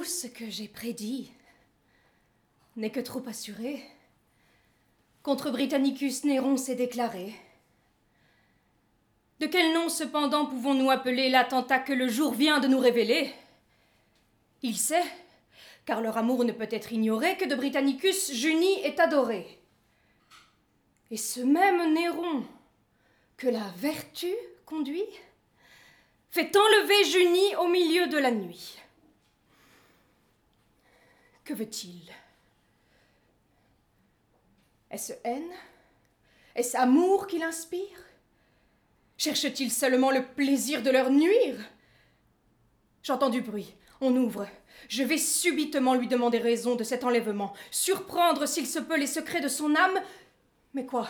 [0.00, 1.30] Tout ce que j'ai prédit
[2.74, 3.84] n'est que trop assuré.
[5.22, 7.34] Contre Britannicus, Néron s'est déclaré.
[9.40, 13.30] De quel nom cependant pouvons-nous appeler l'attentat que le jour vient de nous révéler?
[14.62, 15.04] Il sait,
[15.84, 19.60] car leur amour ne peut être ignoré, que de Britannicus, Junie est adoré.
[21.10, 22.46] Et ce même Néron
[23.36, 24.32] que la vertu
[24.64, 25.04] conduit
[26.30, 28.78] fait enlever Junie au milieu de la nuit.
[31.50, 32.08] Que veut-il?
[34.88, 35.50] Est-ce haine?
[36.54, 37.98] Est-ce amour qu'il inspire?
[39.16, 41.56] Cherche-t-il seulement le plaisir de leur nuire?
[43.02, 43.74] J'entends du bruit.
[44.00, 44.46] On ouvre.
[44.88, 49.40] Je vais subitement lui demander raison de cet enlèvement, surprendre s'il se peut les secrets
[49.40, 50.00] de son âme.
[50.72, 51.08] Mais quoi?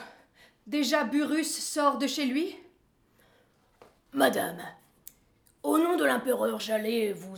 [0.67, 2.57] Déjà Burus sort de chez lui?
[4.15, 4.63] Madame,
[5.63, 7.35] au nom de l'empereur, j'allais vous,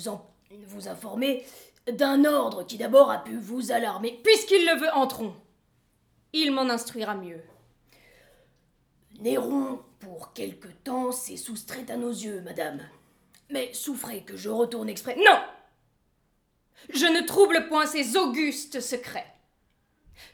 [0.69, 1.45] vous informer
[1.91, 4.21] d'un ordre qui d'abord a pu vous alarmer.
[4.23, 5.35] Puisqu'il le veut, entrons.
[6.33, 7.43] Il m'en instruira mieux.
[9.21, 12.81] Néron, pour quelque temps, s'est soustrait à nos yeux, madame.
[13.51, 15.17] Mais souffrez que je retourne exprès.
[15.17, 15.41] Non
[16.89, 19.33] Je ne trouble point ces augustes secrets.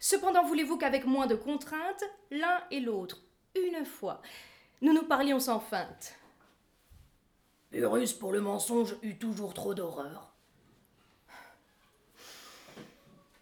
[0.01, 3.23] Cependant, voulez-vous qu'avec moins de contraintes, l'un et l'autre,
[3.55, 4.21] une fois,
[4.81, 6.15] nous nous parlions sans feinte?
[7.73, 10.28] Urus, pour le mensonge, eut toujours trop d'horreur.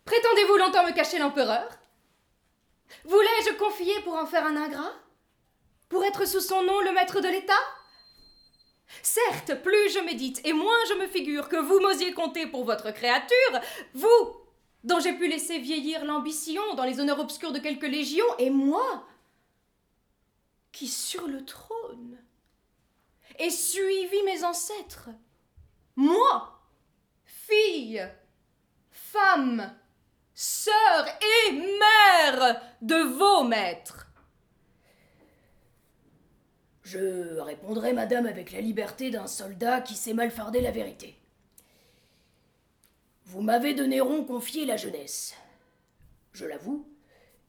[0.06, 1.68] Prétendez-vous longtemps me cacher l'empereur?
[3.04, 4.92] Voulais-je confier pour en faire un ingrat?
[5.88, 7.52] Pour être sous son nom le maître de l'État?
[9.02, 12.92] Certes, plus je médite et moins je me figure que vous m'osiez compter pour votre
[12.92, 13.60] créature,
[13.94, 14.36] vous,
[14.84, 19.04] dont j'ai pu laisser vieillir l'ambition dans les honneurs obscurs de quelques légions, et moi,
[20.70, 22.16] qui sur le trône
[23.40, 25.08] ai suivi mes ancêtres,
[25.96, 26.60] moi,
[27.24, 28.08] fille,
[28.90, 29.76] femme,
[30.36, 31.08] sœur
[31.48, 34.06] et mère de vos maîtres.
[36.82, 41.16] Je répondrai, madame, avec la liberté d'un soldat qui sait mal farder la vérité.
[43.24, 45.34] Vous m'avez de Néron confié la jeunesse.
[46.32, 46.86] Je l'avoue,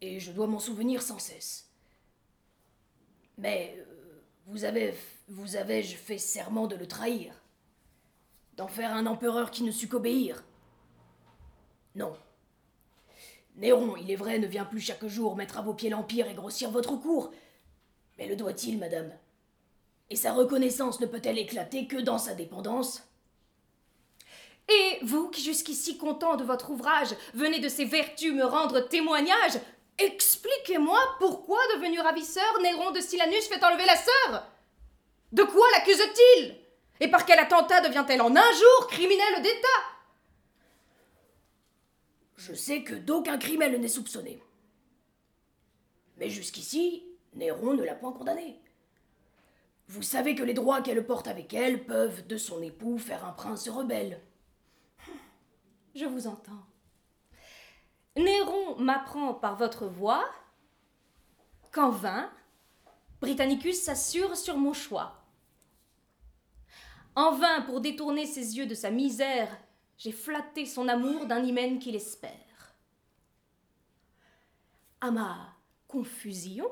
[0.01, 1.69] et je dois m'en souvenir sans cesse.
[3.37, 4.95] Mais euh, vous avez,
[5.27, 7.33] vous avez-je fait serment de le trahir?
[8.55, 10.43] D'en faire un empereur qui ne sut qu'obéir?
[11.93, 12.17] Non.
[13.57, 16.35] Néron, il est vrai, ne vient plus chaque jour mettre à vos pieds l'Empire et
[16.35, 17.31] grossir votre cour.
[18.17, 19.11] Mais le doit-il, madame?
[20.09, 23.03] Et sa reconnaissance ne peut-elle éclater que dans sa dépendance?
[24.69, 29.59] Et vous, qui jusqu'ici content de votre ouvrage, venez de ses vertus me rendre témoignage,
[29.97, 34.47] expliquez-moi pourquoi, devenu ravisseur, Néron de Silanus fait enlever la sœur!
[35.31, 36.55] De quoi l'accuse-t-il?
[36.99, 39.96] Et par quel attentat devient-elle en un jour criminelle d'État?
[42.37, 44.41] Je sais que d'aucun crime elle n'est soupçonnée.
[46.17, 47.03] Mais jusqu'ici,
[47.33, 48.61] Néron ne l'a point condamnée.
[49.87, 53.31] Vous savez que les droits qu'elle porte avec elle peuvent, de son époux, faire un
[53.31, 54.21] prince rebelle.
[55.95, 56.65] Je vous entends.
[58.15, 60.25] Néron m'apprend par votre voix
[61.71, 62.31] qu'en vain,
[63.21, 65.23] Britannicus s'assure sur mon choix.
[67.15, 69.55] En vain, pour détourner ses yeux de sa misère,
[69.97, 72.31] j'ai flatté son amour d'un hymen qu'il espère.
[75.01, 75.55] À ma
[75.87, 76.69] confusion,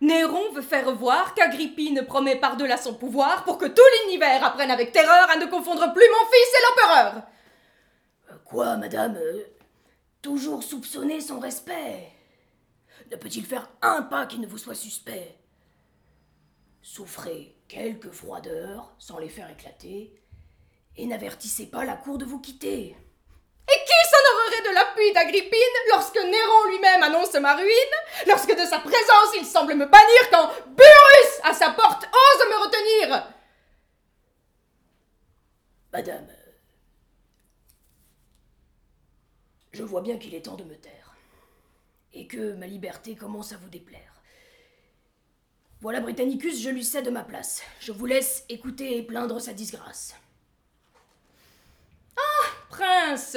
[0.00, 4.92] Néron veut faire voir qu'Agrippine promet par-delà son pouvoir pour que tout l'univers apprenne avec
[4.92, 7.22] terreur à ne confondre plus mon fils et l'empereur.
[8.44, 9.18] Quoi, madame?
[10.22, 12.12] Toujours soupçonner son respect?
[13.10, 15.36] Ne peut-il faire un pas qui ne vous soit suspect?
[16.82, 20.14] Souffrez quelques froideurs sans les faire éclater,
[20.98, 22.96] et n'avertissez pas la cour de vous quitter.
[23.70, 25.58] Et qui s'honorerait de l'appui d'Agrippine
[25.90, 30.50] lorsque Néron lui-même annonce ma ruine, lorsque de sa présence il semble me bannir quand
[30.66, 33.32] Burus à sa porte ose me retenir?
[35.92, 36.28] Madame,
[39.72, 41.14] Je vois bien qu'il est temps de me taire,
[42.12, 44.12] et que ma liberté commence à vous déplaire.
[45.80, 47.62] Voilà Britannicus, je lui cède ma place.
[47.78, 50.16] Je vous laisse écouter et plaindre sa disgrâce.
[52.78, 53.36] Prince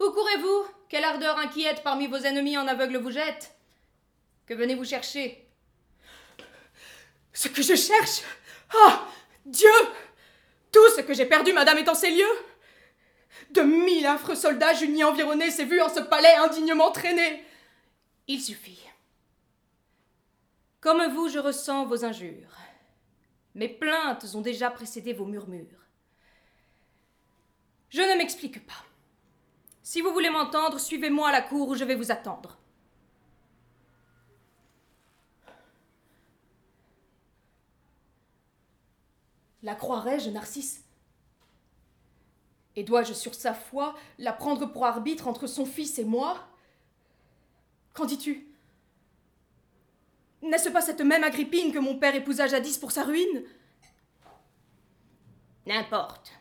[0.00, 0.66] Où courez-vous?
[0.88, 3.54] Quelle ardeur inquiète parmi vos ennemis en aveugle vous jette?
[4.46, 5.48] Que venez-vous chercher?
[7.32, 8.22] Ce que je cherche?
[8.76, 9.06] Ah
[9.46, 9.70] Dieu
[10.72, 12.36] Tout ce que j'ai perdu, madame, est en ces lieux?
[13.50, 17.44] De mille affreux soldats unis environnés s'est vu en ce palais indignement traîné.
[18.26, 18.82] Il suffit.
[20.80, 22.56] Comme vous, je ressens vos injures.
[23.54, 25.83] Mes plaintes ont déjà précédé vos murmures.
[27.90, 28.84] Je ne m'explique pas.
[29.82, 32.58] Si vous voulez m'entendre, suivez-moi à la cour où je vais vous attendre.
[39.62, 40.84] La croirais-je, Narcisse?
[42.76, 46.48] Et dois-je, sur sa foi, la prendre pour arbitre entre son fils et moi?
[47.92, 48.46] Qu'en dis-tu?
[50.42, 53.44] N'est-ce pas cette même Agrippine que mon père épousa jadis pour sa ruine?
[55.66, 56.32] N'importe.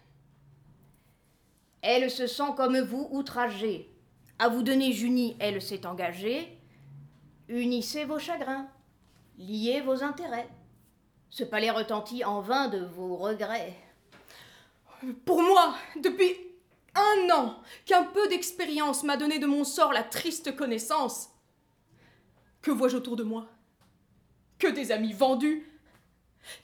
[1.84, 3.94] Elle se sent comme vous outragée.
[4.40, 6.58] À vous donner Junie, elle s'est engagée.
[7.50, 8.70] Unissez vos chagrins,
[9.38, 10.48] liez vos intérêts.
[11.30, 13.76] Ce palais retentit en vain de vos regrets.
[15.26, 16.34] Pour moi, depuis
[16.96, 21.32] un an qu'un peu d'expérience m'a donné de mon sort la triste connaissance,
[22.62, 23.48] que vois-je autour de moi?
[24.58, 25.70] Que des amis vendus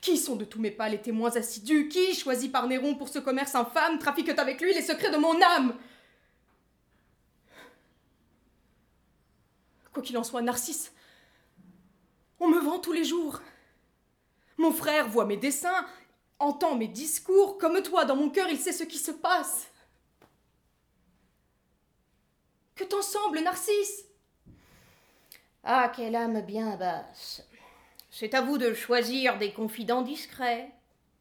[0.01, 1.87] Qui sont de tous mes pas les témoins assidus?
[1.89, 5.41] Qui, choisi par Néron pour ce commerce infâme, trafiquent avec lui les secrets de mon
[5.41, 5.75] âme?
[9.93, 10.91] Quoi qu'il en soit, Narcisse,
[12.39, 13.41] on me vend tous les jours.
[14.57, 15.85] Mon frère voit mes dessins,
[16.37, 19.67] entend mes discours, comme toi, dans mon cœur, il sait ce qui se passe.
[22.75, 24.05] Que t'en semble, Narcisse?
[25.63, 27.43] Ah, quelle âme bien basse.
[28.11, 30.71] C'est à vous de choisir des confidents discrets,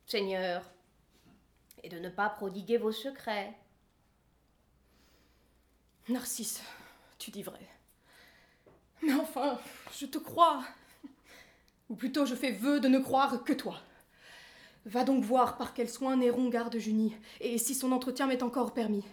[0.06, 0.62] Seigneur,
[1.82, 3.52] et de ne pas prodiguer vos secrets.
[6.08, 6.62] Narcisse,
[7.19, 7.61] tu dis vrai.
[9.02, 9.58] Mais enfin,
[9.99, 10.64] je te crois.
[11.90, 13.81] Ou plutôt je fais vœu de ne croire que toi.
[14.87, 18.73] Va donc voir par quel soin Néron garde Junie, et si son entretien m'est encore
[18.73, 19.05] permis.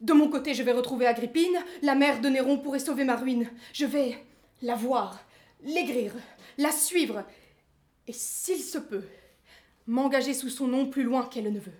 [0.00, 3.50] De mon côté, je vais retrouver Agrippine, la mère de Néron pourrait sauver ma ruine.
[3.72, 4.24] Je vais
[4.60, 5.20] la voir,
[5.62, 6.12] l'aigrir,
[6.62, 7.24] la suivre,
[8.06, 9.04] et s'il se peut,
[9.86, 11.72] m'engager sous son nom plus loin qu'elle ne veut.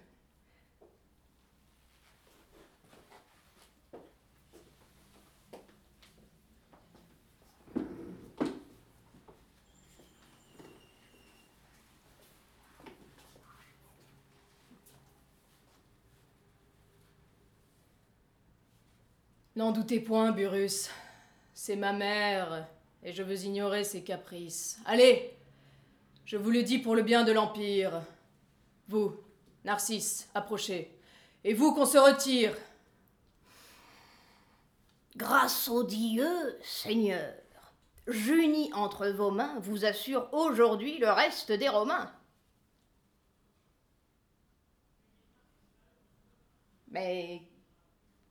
[19.55, 20.91] N'en doutez point, Burus.
[21.55, 22.67] C'est ma mère,
[23.03, 24.79] et je veux ignorer ses caprices.
[24.87, 25.37] Allez
[26.25, 28.03] Je vous le dis pour le bien de l'Empire.
[28.89, 29.17] Vous,
[29.65, 30.97] Narcisse, approchez.
[31.45, 32.55] Et vous qu'on se retire.
[35.17, 37.35] Grâce aux dieux, Seigneur,
[38.07, 42.13] Junie entre vos mains vous assure aujourd'hui le reste des Romains.
[46.91, 47.43] Mais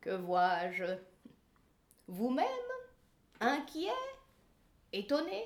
[0.01, 0.85] que vois-je?
[2.07, 2.45] Vous-même
[3.39, 3.89] Inquiet?
[4.93, 5.43] Étonné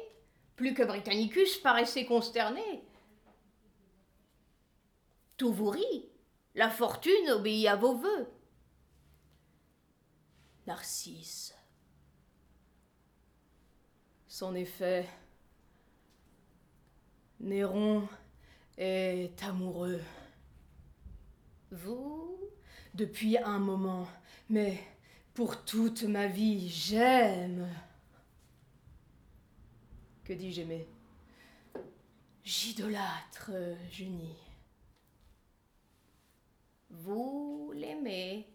[0.56, 2.84] Plus que Britannicus paraissait consterné.
[5.38, 6.10] Tout vous rit.
[6.56, 8.28] La fortune obéit à vos voeux.
[10.66, 11.54] Narcisse.
[14.28, 15.06] Son effet.
[17.40, 18.08] Néron
[18.78, 20.02] est amoureux.
[21.72, 22.40] Vous?
[22.94, 24.08] Depuis un moment,
[24.50, 24.80] mais
[25.34, 27.68] pour toute ma vie, j'aime.
[30.26, 30.88] Que dis-je aimer
[32.44, 33.52] J'idolâtre
[33.92, 34.36] Junie.
[36.90, 38.48] Vous l'aimez?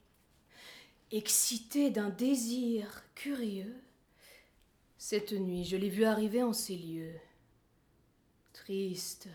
[1.12, 3.80] Excité d'un désir curieux,
[4.98, 7.14] cette nuit, je l'ai vu arriver en ces lieux.
[8.52, 9.28] Triste,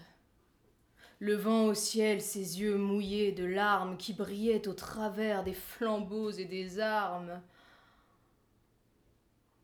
[1.22, 6.46] levant au ciel ses yeux mouillés de larmes qui brillaient au travers des flambeaux et
[6.46, 7.42] des armes.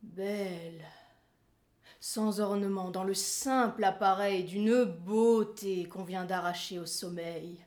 [0.04, 0.86] Belle,
[2.02, 7.64] sans ornement, dans le simple appareil d'une beauté qu'on vient d'arracher au sommeil.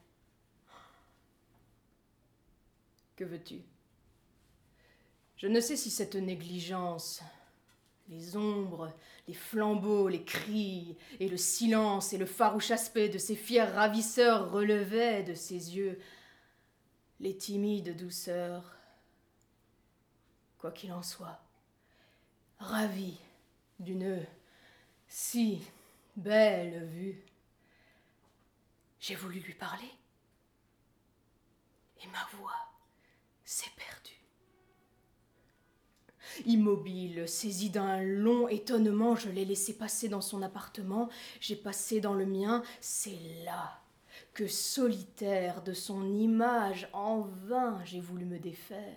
[3.14, 3.62] Que veux-tu?
[5.36, 7.22] Je ne sais si cette négligence,
[8.08, 8.92] les ombres,
[9.28, 14.50] les flambeaux, les cris, et le silence et le farouche aspect de ces fiers ravisseurs
[14.50, 16.00] relevaient de ses yeux
[17.20, 18.74] les timides douceurs.
[20.58, 21.40] Quoi qu'il en soit,
[22.58, 23.16] ravi
[23.78, 24.24] d'une
[25.08, 25.62] si
[26.16, 27.22] belle vue,
[29.00, 29.90] j'ai voulu lui parler,
[32.02, 32.52] et ma voix
[33.44, 34.10] s'est perdue.
[36.46, 41.08] Immobile, saisi d'un long étonnement, je l'ai laissé passer dans son appartement,
[41.40, 43.80] j'ai passé dans le mien, c'est là
[44.32, 48.96] que solitaire de son image en vain j'ai voulu me défaire.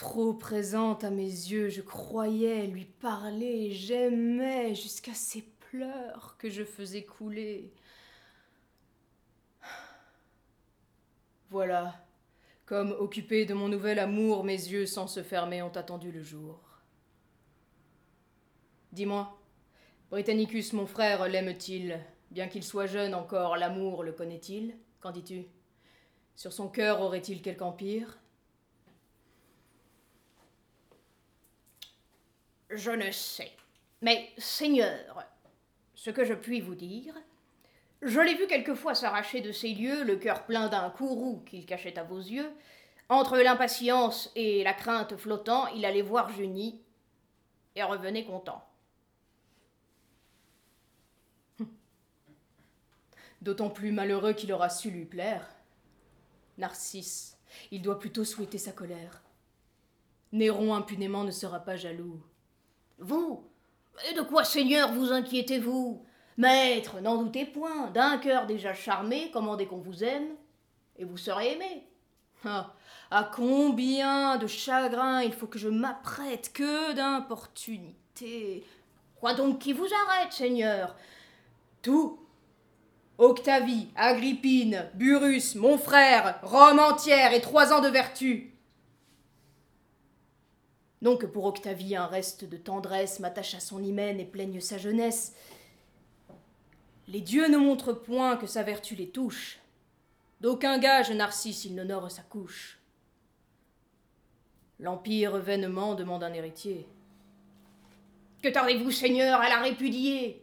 [0.00, 6.64] Trop présente à mes yeux, je croyais lui parler, j'aimais jusqu'à ces pleurs que je
[6.64, 7.70] faisais couler.
[11.50, 12.02] Voilà.
[12.64, 16.58] Comme occupé de mon nouvel amour, mes yeux sans se fermer ont attendu le jour.
[18.92, 19.38] Dis-moi,
[20.08, 22.00] Britannicus, mon frère, l'aime-t-il?
[22.30, 24.78] Bien qu'il soit jeune encore, l'amour le connaît-il?
[25.00, 25.44] Qu'en dis-tu?
[26.36, 28.19] Sur son cœur aurait-il quelque empire?
[32.70, 33.50] Je ne sais.
[34.00, 35.26] Mais, Seigneur,
[35.94, 37.14] ce que je puis vous dire,
[38.02, 41.98] je l'ai vu quelquefois s'arracher de ces lieux, le cœur plein d'un courroux qu'il cachait
[41.98, 42.50] à vos yeux.
[43.08, 46.80] Entre l'impatience et la crainte flottant, il allait voir Junie
[47.74, 48.64] et revenait content.
[53.42, 55.48] D'autant plus malheureux qu'il aura su lui plaire.
[56.56, 57.38] Narcisse,
[57.70, 59.22] il doit plutôt souhaiter sa colère.
[60.32, 62.22] Néron impunément ne sera pas jaloux.
[63.00, 63.42] Vous
[64.10, 66.04] Et de quoi, Seigneur, vous inquiétez-vous?
[66.36, 70.28] Maître, n'en doutez point, d'un cœur déjà charmé, commandez qu'on vous aime,
[70.98, 71.84] et vous serez aimé.
[72.44, 72.72] Ah,
[73.10, 78.64] à combien de chagrins il faut que je m'apprête, que d'importunités.
[79.16, 80.96] Quoi donc qui vous arrête, Seigneur?
[81.82, 82.18] Tout.
[83.18, 88.49] Octavie, Agrippine, Burus, mon frère, Rome entière et trois ans de vertu.
[91.02, 94.78] Non que pour Octavie un reste de tendresse m'attache à son hymen et plaigne sa
[94.78, 95.34] jeunesse,
[97.08, 99.58] les dieux ne montrent point que sa vertu les touche.
[100.40, 102.78] D'aucun gage Narcisse il n'honore sa couche.
[104.78, 106.86] L'Empire vainement demande un héritier.
[108.42, 110.42] Que tardez-vous, Seigneur, à la répudier?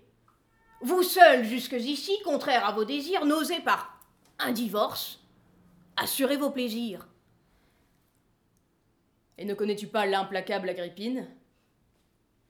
[0.82, 3.88] Vous seul, jusqu'ici, contraire à vos désirs, n'osez pas
[4.38, 5.20] un divorce
[5.98, 7.08] assurez vos plaisirs.
[9.38, 11.28] Et ne connais-tu pas l'implacable Agrippine?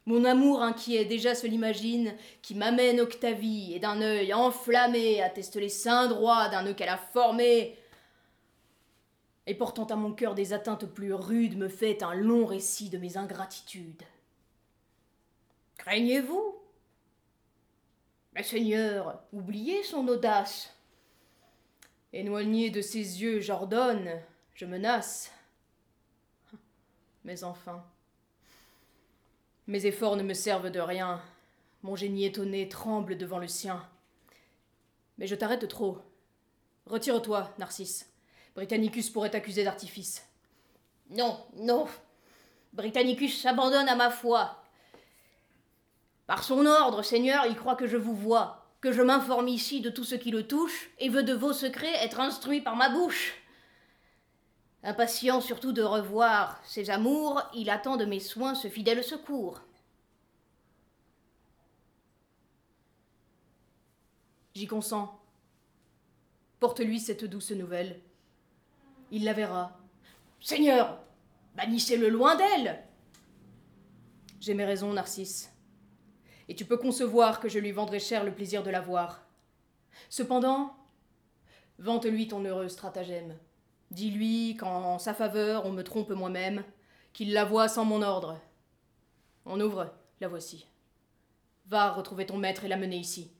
[0.05, 5.67] Mon amour inquiet déjà se l'imagine, qui m'amène Octavie, et d'un œil enflammé atteste les
[5.67, 7.77] seins droits d'un nœud qu'elle a formé.
[9.47, 12.97] Et portant à mon cœur des atteintes plus rudes, me fait un long récit de
[12.97, 14.03] mes ingratitudes.
[15.77, 16.55] Craignez-vous?
[18.33, 20.73] Mais Seigneur, oubliez son audace.
[22.13, 24.09] Éloigné de ses yeux, j'ordonne,
[24.53, 25.33] je menace.
[27.27, 27.83] Mais enfin,
[29.67, 31.21] mes efforts ne me servent de rien.
[31.83, 33.85] Mon génie étonné tremble devant le sien.
[35.17, 35.97] Mais je t'arrête trop.
[36.85, 38.09] Retire-toi, Narcisse.
[38.55, 40.25] Britannicus pourrait t'accuser d'artifice.
[41.09, 41.87] Non, non.
[42.71, 44.63] Britannicus s'abandonne à ma foi.
[46.27, 49.89] Par son ordre, Seigneur, il croit que je vous vois, que je m'informe ici de
[49.89, 53.36] tout ce qui le touche, et veut de vos secrets être instruit par ma bouche.
[54.87, 59.59] Impatient surtout de revoir ses amours, il attend de mes soins ce fidèle secours.
[64.55, 65.09] J'y consens.
[66.61, 67.99] Porte-lui cette douce nouvelle.
[69.11, 69.77] Il la verra.
[70.39, 71.03] Seigneur,
[71.57, 72.81] bannissez-le loin d'elle.
[74.39, 75.51] J'ai mes raisons, Narcisse.
[76.47, 79.27] Et tu peux concevoir que je lui vendrai cher le plaisir de la voir.
[80.07, 80.77] Cependant,
[81.77, 83.37] vante-lui ton heureux stratagème.
[83.91, 86.63] Dis-lui qu'en sa faveur on me trompe moi-même,
[87.13, 88.39] qu'il la voit sans mon ordre.
[89.45, 90.65] On ouvre, la voici.
[91.67, 93.31] Va retrouver ton maître et la mener ici.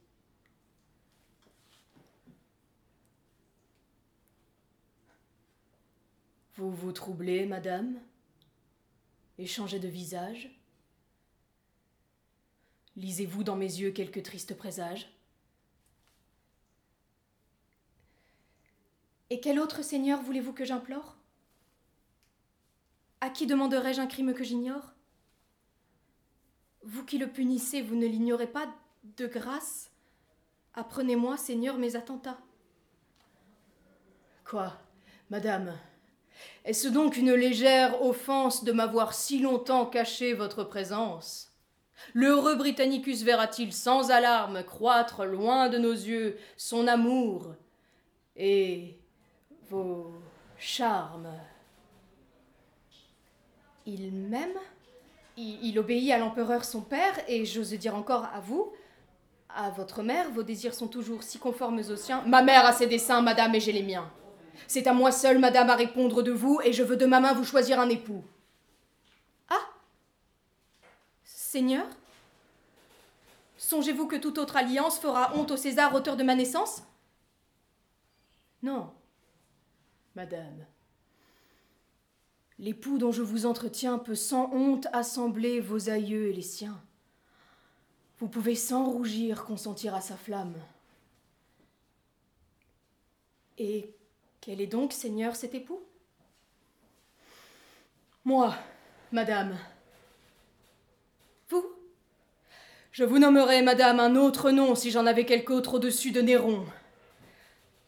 [6.56, 8.00] Vous vous troublez, madame?
[9.38, 10.50] Et changez de visage?
[12.96, 15.08] Lisez-vous dans mes yeux quelques tristes présages?
[19.30, 21.18] Et quel autre seigneur voulez-vous que j'implore?
[23.20, 24.94] À qui demanderai-je un crime que j'ignore?
[26.84, 28.68] Vous qui le punissez, vous ne l'ignorez pas
[29.18, 29.92] de grâce?
[30.76, 32.38] Apprenez-moi, Seigneur, mes attentats.
[34.46, 34.74] Quoi,
[35.30, 35.78] madame?
[36.64, 41.52] Est-ce donc une légère offense de m'avoir si longtemps caché votre présence?
[42.14, 47.56] L'heureux Britannicus verra-t-il sans alarme croître loin de nos yeux son amour?
[48.36, 49.00] Et
[49.70, 50.12] vos
[50.58, 51.32] charmes.
[53.86, 54.58] Il m'aime,
[55.38, 58.74] il, obéit à l'empereur son père, et j'ose dire encore à vous,
[59.50, 62.22] à votre mère, vos désirs sont toujours si conformes aux siens.
[62.26, 64.12] Ma mère a ses desseins, madame, et j'ai les miens.
[64.68, 67.34] C'est à moi seule, madame, à répondre de vous, et je veux de ma main
[67.34, 68.24] vous choisir un époux.
[69.50, 69.62] Ah
[71.24, 71.86] Seigneur?
[73.58, 76.84] Songez-vous que toute autre alliance fera honte au César, auteur de ma naissance?
[78.64, 78.92] Non,
[80.18, 80.66] Madame,
[82.58, 86.82] l'époux dont je vous entretiens peut sans honte assembler vos aïeux et les siens.
[88.18, 90.56] Vous pouvez sans rougir consentir à sa flamme.
[93.60, 93.94] Et
[94.42, 95.84] quel est donc, Seigneur, cet époux?
[98.26, 98.56] Moi,
[99.12, 99.56] madame.
[101.50, 101.64] Vous?
[102.92, 106.66] Je vous nommerais, madame, un autre nom si j'en avais quelque autre au-dessus de Néron.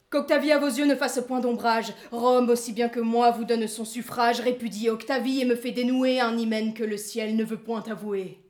[0.10, 1.94] Qu'Octavie à vos yeux ne fasse point d'ombrage.
[2.12, 6.20] Rome, aussi bien que moi, vous donne son suffrage, répudie Octavie et me fait dénouer
[6.20, 8.42] un hymen que le ciel ne veut point avouer.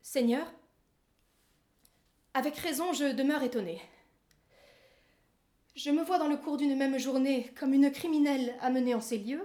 [0.00, 0.46] Seigneur,
[2.34, 3.80] avec raison, je demeure étonné.
[5.74, 9.18] Je me vois dans le cours d'une même journée comme une criminelle amenée en ces
[9.18, 9.44] lieux.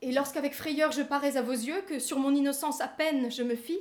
[0.00, 3.42] Et lorsqu'avec frayeur je parais à vos yeux, que sur mon innocence à peine je
[3.42, 3.80] me fie,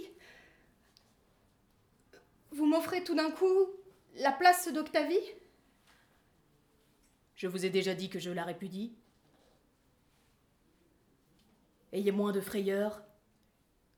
[2.57, 3.67] vous m'offrez tout d'un coup
[4.15, 5.21] la place d'Octavie?
[7.35, 8.95] Je vous ai déjà dit que je la répudie.
[11.93, 13.03] Ayez moins de frayeur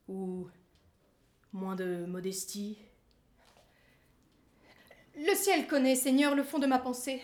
[0.10, 0.50] ou
[1.54, 2.78] moins de modestie.
[5.16, 7.24] Le ciel connaît, Seigneur, le fond de ma pensée.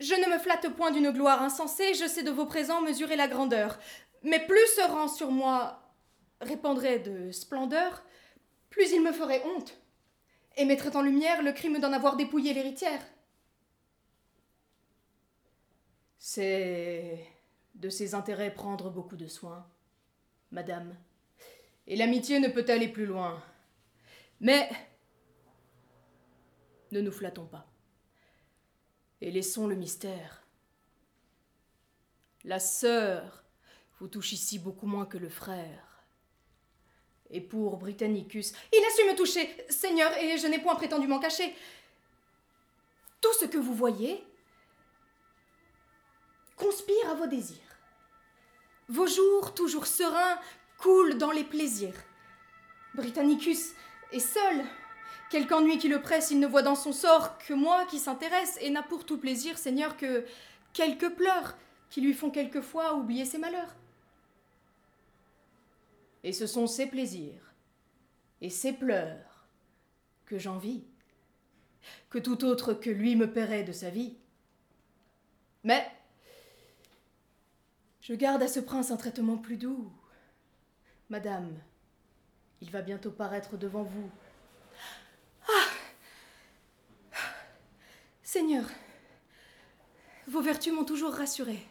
[0.00, 3.28] Je ne me flatte point d'une gloire insensée, je sais de vos présents mesurer la
[3.28, 3.78] grandeur.
[4.22, 5.82] Mais plus ce rang sur moi
[6.40, 8.02] répandrait de splendeur,
[8.70, 9.78] plus il me ferait honte
[10.56, 13.02] et mettrait en lumière le crime d'en avoir dépouillé l'héritière.
[16.18, 17.24] C'est
[17.74, 19.68] de ses intérêts prendre beaucoup de soin,
[20.50, 20.96] madame.
[21.86, 23.42] Et l'amitié ne peut aller plus loin.
[24.40, 24.68] Mais
[26.90, 27.66] ne nous flattons pas.
[29.20, 30.42] Et laissons le mystère.
[32.44, 33.44] La sœur
[33.98, 35.95] vous touche ici beaucoup moins que le frère.
[37.30, 41.18] Et pour Britannicus, il a su me toucher, Seigneur, et je n'ai point prétendu m'en
[41.18, 41.54] cacher.
[43.20, 44.22] Tout ce que vous voyez
[46.56, 47.56] conspire à vos désirs.
[48.88, 50.38] Vos jours, toujours sereins,
[50.78, 51.96] coulent dans les plaisirs.
[52.94, 53.72] Britannicus
[54.12, 54.64] est seul.
[55.30, 58.58] Quelque ennui qui le presse, il ne voit dans son sort que moi qui s'intéresse,
[58.60, 60.24] et n'a pour tout plaisir, Seigneur, que
[60.72, 61.56] quelques pleurs
[61.90, 63.74] qui lui font quelquefois oublier ses malheurs
[66.26, 67.54] et ce sont ses plaisirs
[68.40, 69.46] et ses pleurs
[70.24, 70.82] que j'envie,
[72.10, 74.16] que tout autre que lui me paierait de sa vie.
[75.62, 75.88] Mais
[78.00, 79.92] je garde à ce prince un traitement plus doux.
[81.10, 81.56] Madame,
[82.60, 84.10] il va bientôt paraître devant vous.
[85.48, 85.68] Ah
[88.24, 88.64] Seigneur,
[90.26, 91.64] vos vertus m'ont toujours rassuré.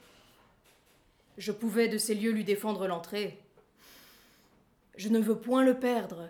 [1.37, 3.44] Je pouvais de ces lieux lui défendre l'entrée,
[4.97, 6.29] je ne veux point le perdre.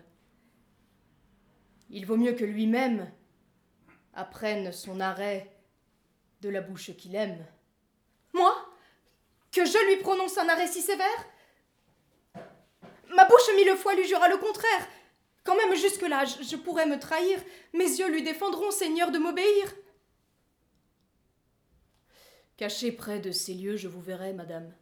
[1.90, 3.12] Il vaut mieux que lui-même
[4.14, 5.52] apprenne son arrêt
[6.42, 7.46] de la bouche qu'il aime.
[8.34, 8.54] Moi?
[9.52, 11.26] Que je lui prononce un arrêt si sévère?
[13.16, 14.88] Ma bouche mille fois lui jura le contraire.
[15.44, 17.40] Quand même jusque-là, je pourrais me trahir.
[17.74, 19.74] Mes yeux lui défendront, Seigneur, de m'obéir.
[22.58, 24.74] Caché près de ces lieux, je vous verrai, madame.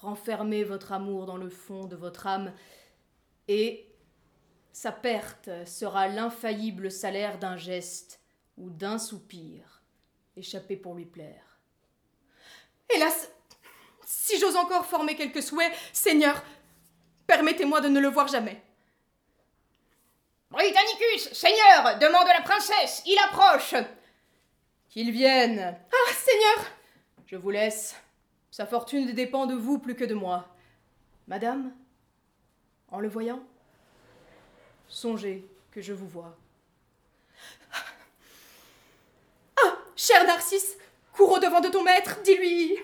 [0.00, 2.54] Renfermez votre amour dans le fond de votre âme,
[3.48, 3.86] et
[4.72, 8.20] sa perte sera l'infaillible salaire d'un geste
[8.56, 9.82] ou d'un soupir,
[10.36, 11.58] échappé pour lui plaire.
[12.94, 13.30] Hélas,
[14.06, 16.42] si j'ose encore former quelques souhaits, Seigneur,
[17.26, 18.62] permettez-moi de ne le voir jamais.
[20.50, 23.74] Britannicus, Seigneur, demande la princesse, il approche.
[24.88, 25.78] Qu'il vienne.
[25.92, 26.66] Ah, Seigneur
[27.26, 27.94] Je vous laisse.
[28.50, 30.48] Sa fortune dépend de vous plus que de moi.
[31.28, 31.72] Madame,
[32.88, 33.42] en le voyant,
[34.88, 36.36] songez que je vous vois.
[39.64, 40.76] Ah, cher Narcisse,
[41.12, 42.76] cours au-devant de ton maître, dis-lui.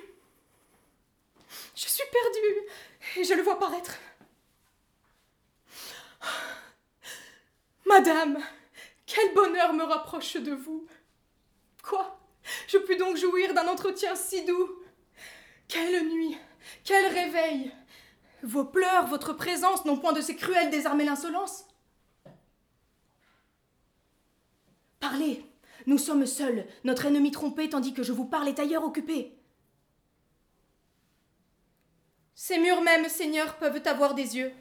[1.74, 3.98] Je suis perdue et je le vois paraître.
[7.86, 8.38] Madame,
[9.04, 10.86] quel bonheur me rapproche de vous.
[11.82, 12.18] Quoi?
[12.68, 14.85] Je puis donc jouir d'un entretien si doux
[15.68, 16.36] quelle nuit
[16.84, 17.72] Quel réveil
[18.42, 21.66] Vos pleurs, votre présence n'ont point de ces cruels désarmer l'insolence
[25.00, 25.44] Parlez
[25.86, 29.36] Nous sommes seuls, notre ennemi trompé, tandis que je vous parle est ailleurs occupé.
[32.34, 34.52] Ces murs même, Seigneur, peuvent avoir des yeux.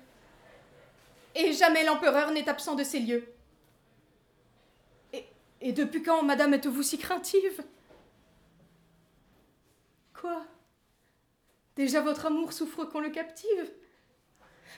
[1.36, 3.28] Et jamais l'empereur n'est absent de ces lieux.
[5.12, 5.26] Et,
[5.60, 7.64] et depuis quand, madame, êtes-vous si craintive?
[10.14, 10.46] Quoi?
[11.76, 13.72] Déjà votre amour souffre qu'on le captive.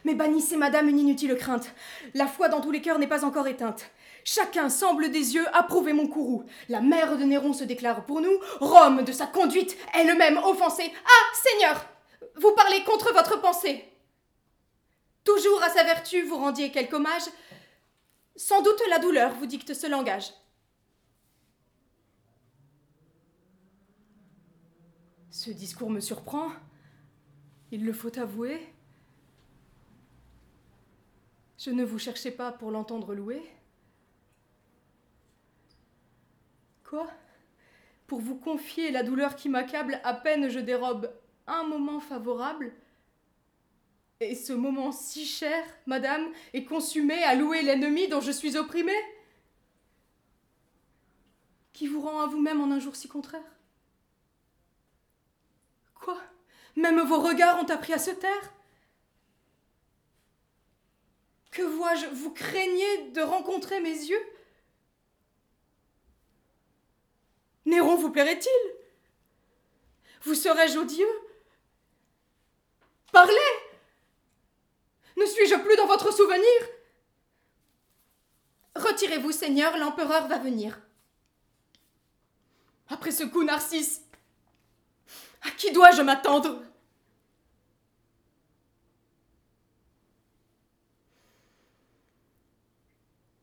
[0.04, 1.74] Mais bannissez, madame, une inutile crainte.
[2.14, 3.92] La foi dans tous les cœurs n'est pas encore éteinte.
[4.24, 6.44] Chacun semble des yeux approuver mon courroux.
[6.70, 10.92] La mère de Néron se déclare pour nous, Rome de sa conduite elle-même offensée.
[11.06, 11.86] Ah, Seigneur,
[12.36, 13.86] vous parlez contre votre pensée.
[15.24, 17.24] Toujours à sa vertu vous rendiez quelque hommage.
[18.36, 20.34] Sans doute la douleur vous dicte ce langage.
[25.32, 26.50] Ce discours me surprend.
[27.72, 28.66] Il le faut avouer.
[31.58, 33.42] Je ne vous cherchais pas pour l'entendre louer.
[36.84, 37.10] Quoi?
[38.06, 41.12] Pour vous confier la douleur qui m'accable, à peine je dérobe
[41.46, 42.72] un moment favorable.
[44.20, 48.94] Et ce moment si cher, madame, est consumé à louer l'ennemi dont je suis opprimé
[51.74, 53.42] Qui vous rend à vous-même en un jour si contraire?
[55.94, 56.20] Quoi?
[56.78, 58.54] Même vos regards ont appris à se taire.
[61.50, 62.06] Que vois-je?
[62.06, 64.22] Vous craignez de rencontrer mes yeux?
[67.66, 68.76] Néron vous plairait-il?
[70.22, 71.20] Vous serais-je odieux?
[73.12, 73.34] Parlez!
[75.18, 76.46] Ne suis-je plus dans votre souvenir?
[78.76, 80.80] Retirez-vous, Seigneur, l'empereur va venir.
[82.88, 84.04] Après ce coup, Narcisse,
[85.42, 86.62] à qui dois-je m'attendre?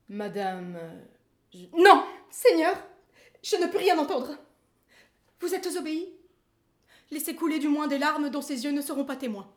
[0.09, 0.78] Madame.
[1.76, 2.76] Non, Seigneur,
[3.42, 4.37] je ne peux rien entendre.
[5.40, 6.12] Vous êtes obéi
[7.11, 9.52] Laissez couler du moins des larmes dont ses yeux ne seront pas témoins.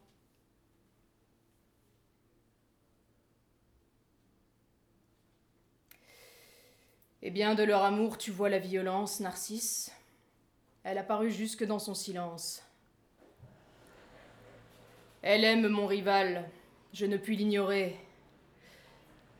[7.21, 9.91] Eh bien, de leur amour, tu vois la violence, Narcisse.
[10.89, 12.63] Elle apparut jusque dans son silence.
[15.21, 16.50] Elle aime mon rival,
[16.93, 18.00] je ne puis l'ignorer.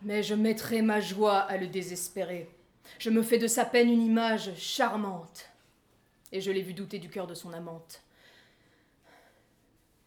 [0.02, 2.50] Mais je mettrai ma joie à le désespérer.
[3.00, 5.50] Je me fais de sa peine une image charmante.
[6.34, 8.04] Et je l'ai vu douter du cœur de son amante.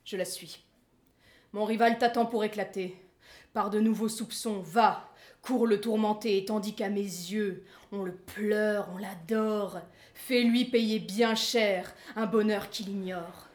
[0.04, 0.62] Je la suis.
[1.54, 3.00] Mon rival t'attend pour éclater.
[3.54, 5.08] Par de nouveaux soupçons, va,
[5.40, 9.80] cours le tourmenter, tandis qu'à mes yeux, on le pleure, on l'adore.
[10.26, 13.49] Fais-lui payer bien cher un bonheur qu'il ignore.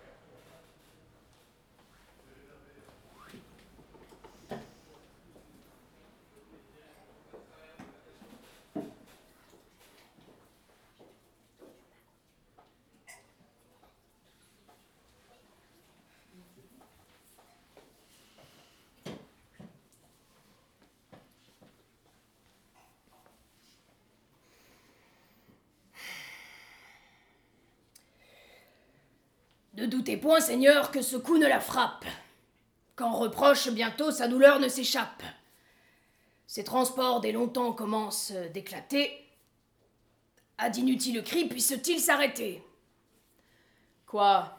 [29.75, 32.05] Ne doutez point, Seigneur, que ce coup ne la frappe.
[32.95, 35.21] Qu'en reproche, bientôt sa douleur ne s'échappe.
[36.47, 39.11] Ses transports dès longtemps commencent d'éclater.
[40.57, 42.63] À d'inutiles cris puissent-ils s'arrêter?
[44.05, 44.57] Quoi?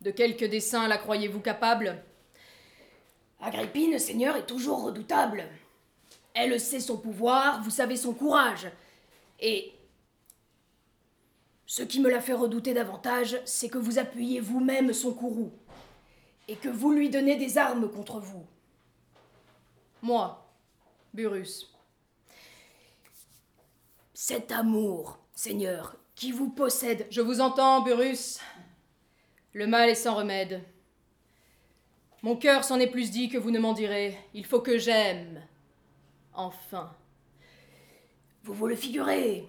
[0.00, 2.02] De quelque dessein la croyez-vous capable?
[3.40, 5.46] Agrippine, Seigneur, est toujours redoutable.
[6.34, 8.68] Elle sait son pouvoir, vous savez son courage.
[9.38, 9.72] Et
[11.72, 15.54] ce qui me l'a fait redouter davantage, c'est que vous appuyez vous-même son courroux,
[16.46, 18.44] et que vous lui donnez des armes contre vous.
[20.02, 20.46] Moi,
[21.14, 21.74] Burus.
[24.12, 27.06] Cet amour, Seigneur, qui vous possède.
[27.08, 28.38] Je vous entends, Burus.
[29.54, 30.62] Le mal est sans remède.
[32.20, 34.18] Mon cœur s'en est plus dit que vous ne m'en direz.
[34.34, 35.40] Il faut que j'aime.
[36.34, 36.94] Enfin.
[38.42, 39.48] Vous vous le figurez.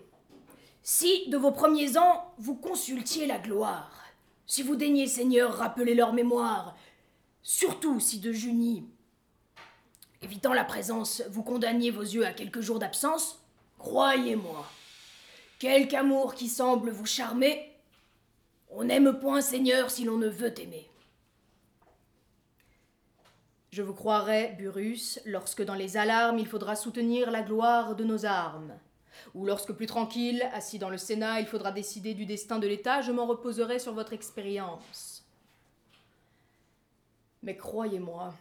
[0.86, 4.04] Si, de vos premiers ans, vous consultiez la gloire,
[4.46, 6.76] si vous daignez, Seigneur, rappeler leur mémoire,
[7.41, 8.86] surtout si de Junie,
[10.22, 13.41] évitant la présence, vous condamniez vos yeux à quelques jours d'absence,
[13.80, 14.65] croyez-moi,
[15.58, 17.72] quelque amour qui semble vous charmer,
[18.69, 20.89] on n'aime point, Seigneur, si l'on ne veut aimer.
[23.72, 28.26] Je vous croirai, Burus, lorsque dans les alarmes il faudra soutenir la gloire de nos
[28.26, 28.78] armes.
[29.34, 33.02] Ou lorsque plus tranquille, assis dans le Sénat, il faudra décider du destin de l'État,
[33.02, 35.23] je m'en reposerai sur votre expérience.
[37.41, 38.34] Mais croyez-moi,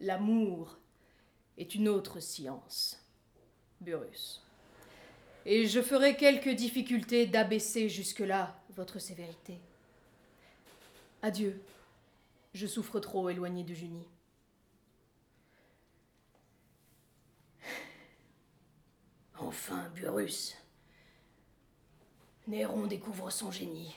[0.00, 0.78] l'amour
[1.56, 3.02] est une autre science,
[3.80, 4.42] Burus.
[5.46, 9.58] Et je ferai quelques difficultés d'abaisser jusque-là votre sévérité.
[11.22, 11.60] Adieu,
[12.52, 14.06] je souffre trop éloigné de Junie.
[19.40, 20.56] Enfin, Burus.
[22.46, 23.94] Néron découvre son génie.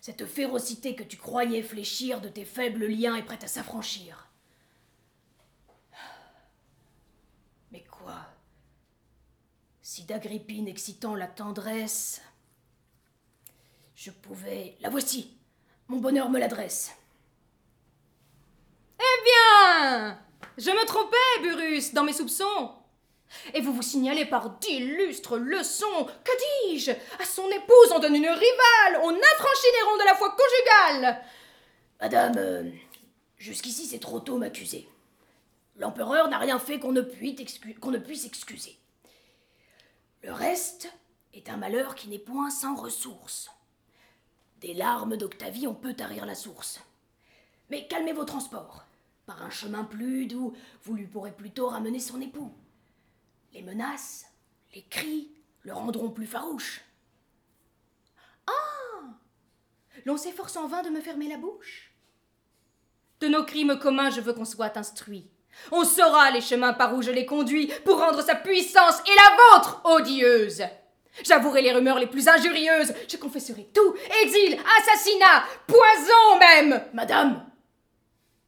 [0.00, 4.28] Cette férocité que tu croyais fléchir de tes faibles liens est prête à s'affranchir.
[7.70, 8.26] Mais quoi?
[9.82, 12.22] Si d'Agrippine excitant la tendresse,
[13.94, 14.76] je pouvais.
[14.80, 15.36] La voici
[15.88, 16.96] Mon bonheur me l'adresse.
[18.98, 20.18] Eh bien
[20.56, 22.79] Je me trompais, Burus, dans mes soupçons
[23.54, 26.90] et vous vous signalez par d'illustres leçons, que dis-je?
[26.90, 31.22] À son épouse, on donne une rivale, on affranchit Néron de la foi conjugale
[32.00, 32.70] Madame, euh,
[33.36, 34.88] jusqu'ici c'est trop tôt m'accuser.
[35.76, 37.02] L'empereur n'a rien fait qu'on ne,
[37.80, 38.76] qu'on ne puisse excuser.
[40.22, 40.92] Le reste
[41.32, 43.50] est un malheur qui n'est point sans ressources.
[44.60, 46.80] Des larmes d'Octavie, on peut tarir la source.
[47.70, 48.84] Mais calmez vos transports.
[49.24, 52.52] Par un chemin plus doux, vous lui pourrez plutôt ramener son époux.
[53.52, 54.26] Les menaces,
[54.74, 55.30] les cris
[55.62, 56.82] le rendront plus farouche.
[58.46, 59.02] Ah
[60.06, 61.92] L'on s'efforce en vain de me fermer la bouche
[63.20, 65.28] De nos crimes communs, je veux qu'on soit instruit.
[65.72, 69.58] On saura les chemins par où je les conduis pour rendre sa puissance et la
[69.58, 70.62] vôtre odieuse.
[71.24, 76.82] J'avouerai les rumeurs les plus injurieuses, je confesserai tout, exil, assassinat, poison même.
[76.94, 77.50] Madame,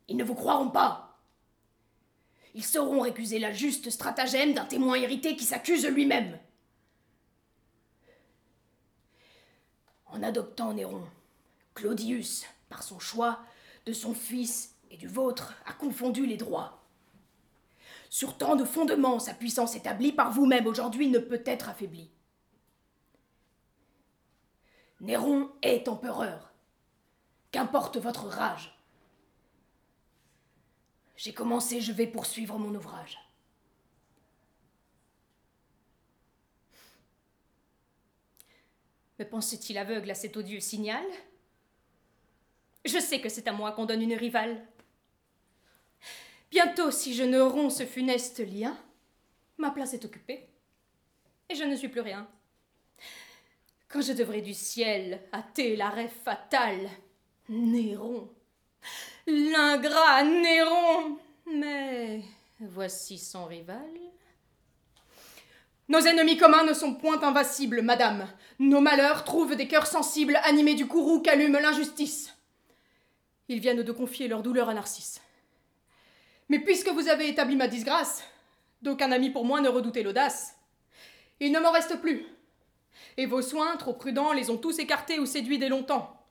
[0.08, 1.11] ils ne vous croiront pas.
[2.54, 6.38] Ils sauront récuser la juste stratagème d'un témoin irrité qui s'accuse lui-même.
[10.06, 11.06] En adoptant Néron,
[11.74, 13.40] Claudius, par son choix,
[13.86, 16.82] de son fils et du vôtre, a confondu les droits.
[18.10, 22.10] Sur tant de fondements, sa puissance établie par vous-même aujourd'hui ne peut être affaiblie.
[25.00, 26.52] Néron est empereur.
[27.50, 28.71] Qu'importe votre rage.
[31.22, 33.16] J'ai commencé, je vais poursuivre mon ouvrage.
[39.20, 41.04] Me pensait-il aveugle à cet odieux signal?
[42.84, 44.66] Je sais que c'est à moi qu'on donne une rivale.
[46.50, 48.76] Bientôt, si je ne romps ce funeste lien,
[49.58, 50.48] ma place est occupée,
[51.48, 52.28] et je ne suis plus rien.
[53.86, 56.90] Quand je devrais du ciel hâter l'arrêt fatal,
[57.48, 58.28] Néron,
[59.26, 61.18] l'ingrat Néron.
[61.46, 62.22] Mais
[62.60, 63.90] voici son rival.
[65.88, 68.26] Nos ennemis communs ne sont point invincibles, madame.
[68.58, 72.34] Nos malheurs trouvent des cœurs sensibles animés du courroux qu'allume l'injustice.
[73.48, 75.20] Ils viennent de confier leur douleur à Narcisse.
[76.48, 78.22] Mais puisque vous avez établi ma disgrâce,
[78.80, 80.54] d'aucun ami pour moi ne redoutait l'audace.
[81.40, 82.24] Il ne m'en reste plus.
[83.16, 86.21] Et vos soins, trop prudents, les ont tous écartés ou séduits dès longtemps.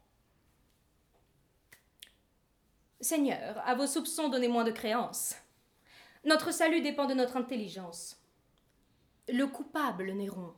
[3.02, 5.36] Seigneur, à vos soupçons donnez moins de créance.
[6.24, 8.18] Notre salut dépend de notre intelligence.
[9.28, 10.54] Le coupable, Néron,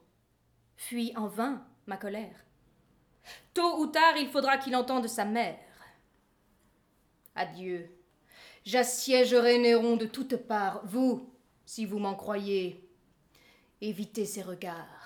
[0.76, 2.46] fuit en vain ma colère.
[3.54, 5.58] Tôt ou tard, il faudra qu'il entende sa mère.
[7.36, 7.90] Adieu.
[8.66, 10.82] J'assiégerai Néron de toutes parts.
[10.86, 11.34] Vous,
[11.66, 12.90] si vous m'en croyez,
[13.82, 15.03] évitez ses regards.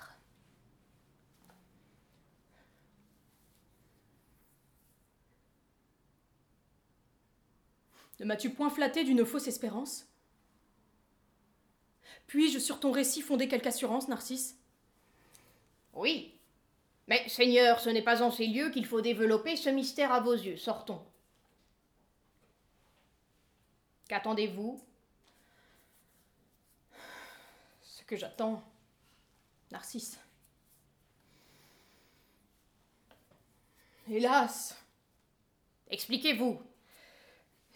[8.20, 10.06] Ne m'as-tu point flatté d'une fausse espérance?
[12.26, 14.58] Puis-je sur ton récit fonder quelque assurance, Narcisse?
[15.94, 16.38] Oui.
[17.06, 20.34] Mais, Seigneur, ce n'est pas en ces lieux qu'il faut développer ce mystère à vos
[20.34, 20.56] yeux.
[20.56, 21.02] Sortons.
[24.08, 24.82] Qu'attendez-vous?
[27.82, 28.62] Ce que j'attends,
[29.70, 30.18] Narcisse.
[34.10, 34.76] Hélas
[35.90, 36.60] Expliquez-vous.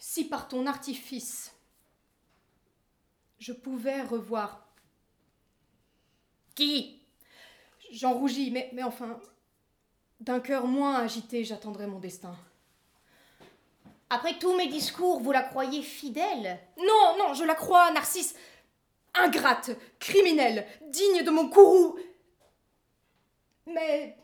[0.05, 1.55] Si par ton artifice,
[3.39, 4.67] je pouvais revoir.
[6.55, 7.01] Qui?
[7.89, 9.17] J'en rougis, mais, mais enfin,
[10.19, 12.35] d'un cœur moins agité, j'attendrai mon destin.
[14.09, 16.59] Après tous mes discours, vous la croyez fidèle?
[16.77, 18.35] Non, non, je la crois, Narcisse.
[19.13, 21.97] Ingrate, criminelle, digne de mon courroux.
[23.67, 24.17] Mais.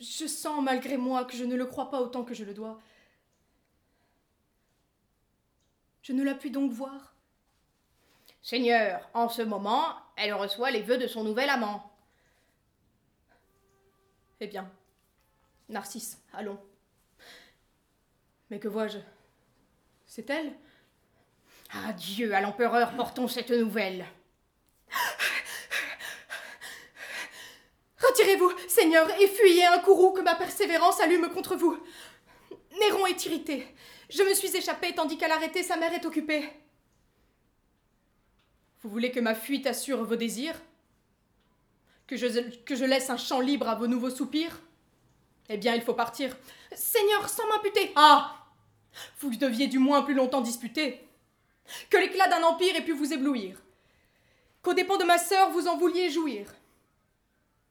[0.00, 2.80] Je sens malgré moi que je ne le crois pas autant que je le dois.
[6.08, 7.14] Je ne la puis donc voir.
[8.40, 11.92] Seigneur, en ce moment, elle reçoit les vœux de son nouvel amant.
[14.40, 14.72] Eh bien,
[15.68, 16.58] Narcisse, allons.
[18.48, 19.00] Mais que vois-je?
[20.06, 20.54] C'est elle?
[21.74, 24.06] Adieu à l'empereur, portons cette nouvelle.
[27.98, 31.78] Retirez-vous, Seigneur, et fuyez un courroux que ma persévérance allume contre vous.
[32.80, 33.74] Néron est irrité.
[34.08, 36.48] Je me suis échappée tandis qu'à l'arrêter, sa mère est occupée.
[38.80, 40.60] Vous voulez que ma fuite assure vos désirs?
[42.06, 44.62] Que je, laisse un champ libre à vos nouveaux soupirs?
[45.50, 46.36] Eh bien, il faut partir.
[46.72, 48.46] Seigneur, sans m'imputer Ah
[49.20, 51.06] Vous deviez du moins plus longtemps disputer.
[51.90, 53.60] Que l'éclat d'un empire ait pu vous éblouir.
[54.62, 56.46] Qu'aux dépens de ma sœur, vous en vouliez jouir.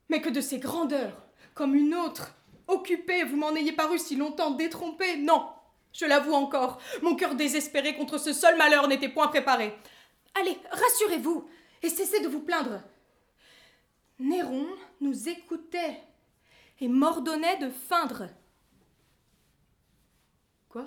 [0.10, 1.17] Mais que de ces grandeurs,
[1.56, 2.36] comme une autre,
[2.67, 5.50] occupée, vous m'en ayez paru si longtemps détrompée, non
[5.97, 9.75] je l'avoue encore, mon cœur désespéré contre ce seul malheur n'était point préparé.
[10.36, 11.49] Allez, rassurez-vous
[11.81, 12.81] et cessez de vous plaindre.
[14.19, 14.67] Néron
[15.01, 15.99] nous écoutait
[16.79, 18.29] et m'ordonnait de feindre.
[20.69, 20.86] Quoi?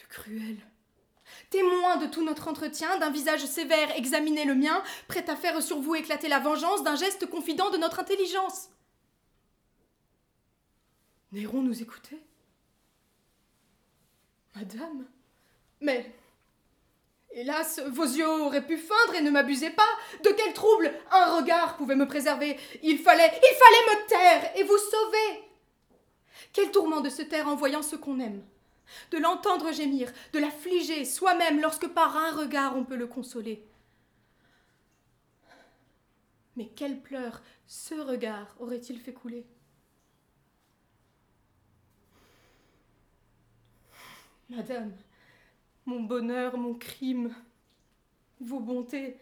[0.00, 0.56] Le cruel.
[1.50, 5.80] Témoin de tout notre entretien, d'un visage sévère examinez le mien, prêt à faire sur
[5.80, 8.70] vous éclater la vengeance d'un geste confident de notre intelligence.
[11.32, 12.20] Néron nous écoutait?
[14.54, 15.04] Madame?
[15.80, 16.14] Mais
[17.36, 19.82] Hélas, vos yeux auraient pu feindre et ne m'abusez pas.
[20.24, 22.58] De quel trouble un regard pouvait me préserver?
[22.82, 25.44] Il fallait, il fallait me taire et vous sauver.
[26.54, 28.42] Quel tourment de se taire en voyant ce qu'on aime,
[29.10, 33.62] de l'entendre gémir, de l'affliger soi-même lorsque par un regard on peut le consoler.
[36.56, 39.44] Mais quel pleurs ce regard aurait-il fait couler?
[44.48, 44.92] Madame,
[45.86, 47.34] mon bonheur, mon crime,
[48.40, 49.18] vos bontés.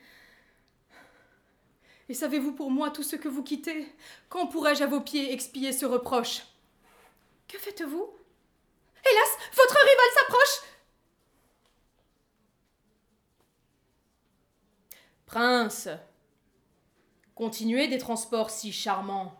[2.08, 3.90] Et savez-vous pour moi tout ce que vous quittez?
[4.28, 6.42] Quand pourrais-je à vos pieds expier ce reproche?
[7.48, 8.10] Que faites-vous?
[9.06, 10.70] Hélas, votre rival s'approche
[15.26, 15.88] Prince,
[17.34, 19.34] continuez des transports si charmants.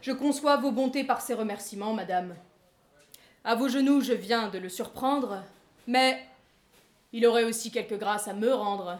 [0.00, 2.36] Je conçois vos bontés par ces remerciements, madame.
[3.44, 5.42] À vos genoux, je viens de le surprendre,
[5.86, 6.22] mais
[7.12, 8.98] il aurait aussi quelque grâce à me rendre.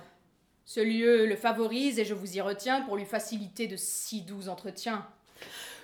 [0.65, 4.49] Ce lieu le favorise et je vous y retiens pour lui faciliter de si doux
[4.49, 5.07] entretiens.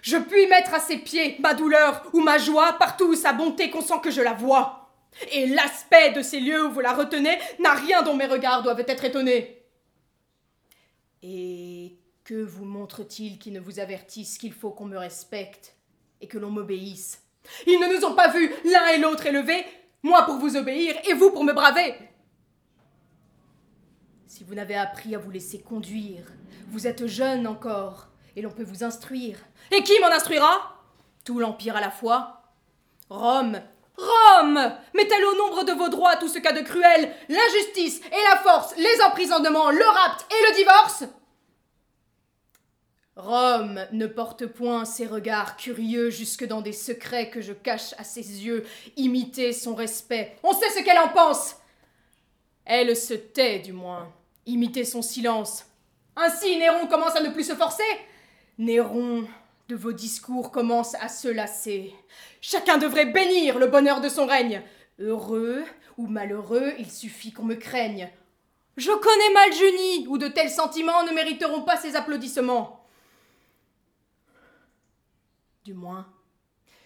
[0.03, 3.71] Je puis mettre à ses pieds ma douleur ou ma joie partout où sa bonté
[3.71, 4.91] consent que je la vois.
[5.33, 8.85] Et l'aspect de ces lieux où vous la retenez n'a rien dont mes regards doivent
[8.87, 9.63] être étonnés.
[11.23, 15.75] Et que vous montre-t-il qui ne vous avertisse qu'il faut qu'on me respecte
[16.21, 17.24] et que l'on m'obéisse?
[17.67, 19.65] Ils ne nous ont pas vus l'un et l'autre élevés,
[20.03, 21.95] moi pour vous obéir et vous pour me braver.
[24.27, 26.25] Si vous n'avez appris à vous laisser conduire,
[26.69, 29.39] vous êtes jeune encore, et l'on peut vous instruire.
[29.71, 30.83] Et qui m'en instruira?
[31.25, 32.43] Tout l'Empire à la fois
[33.09, 33.61] Rome
[33.97, 38.39] Rome Met-elle au nombre de vos droits tout ce qu'a de cruel L'injustice et la
[38.39, 41.05] force, les emprisonnements, le rapt et le divorce
[43.17, 48.03] Rome ne porte point ses regards curieux jusque dans des secrets que je cache à
[48.03, 48.65] ses yeux,
[48.97, 50.37] imiter son respect.
[50.43, 51.57] On sait ce qu'elle en pense.
[52.65, 54.13] Elle se tait du moins,
[54.47, 55.65] imiter son silence.
[56.17, 57.85] Ainsi Néron commence à ne plus se forcer.
[58.59, 59.27] Néron,
[59.69, 61.95] de vos discours commence à se lasser.
[62.41, 64.63] Chacun devrait bénir le bonheur de son règne.
[64.99, 65.65] Heureux
[65.97, 68.11] ou malheureux, il suffit qu'on me craigne.
[68.77, 72.84] Je connais mal Junie, où de tels sentiments ne mériteront pas ses applaudissements.
[75.65, 76.07] Du moins,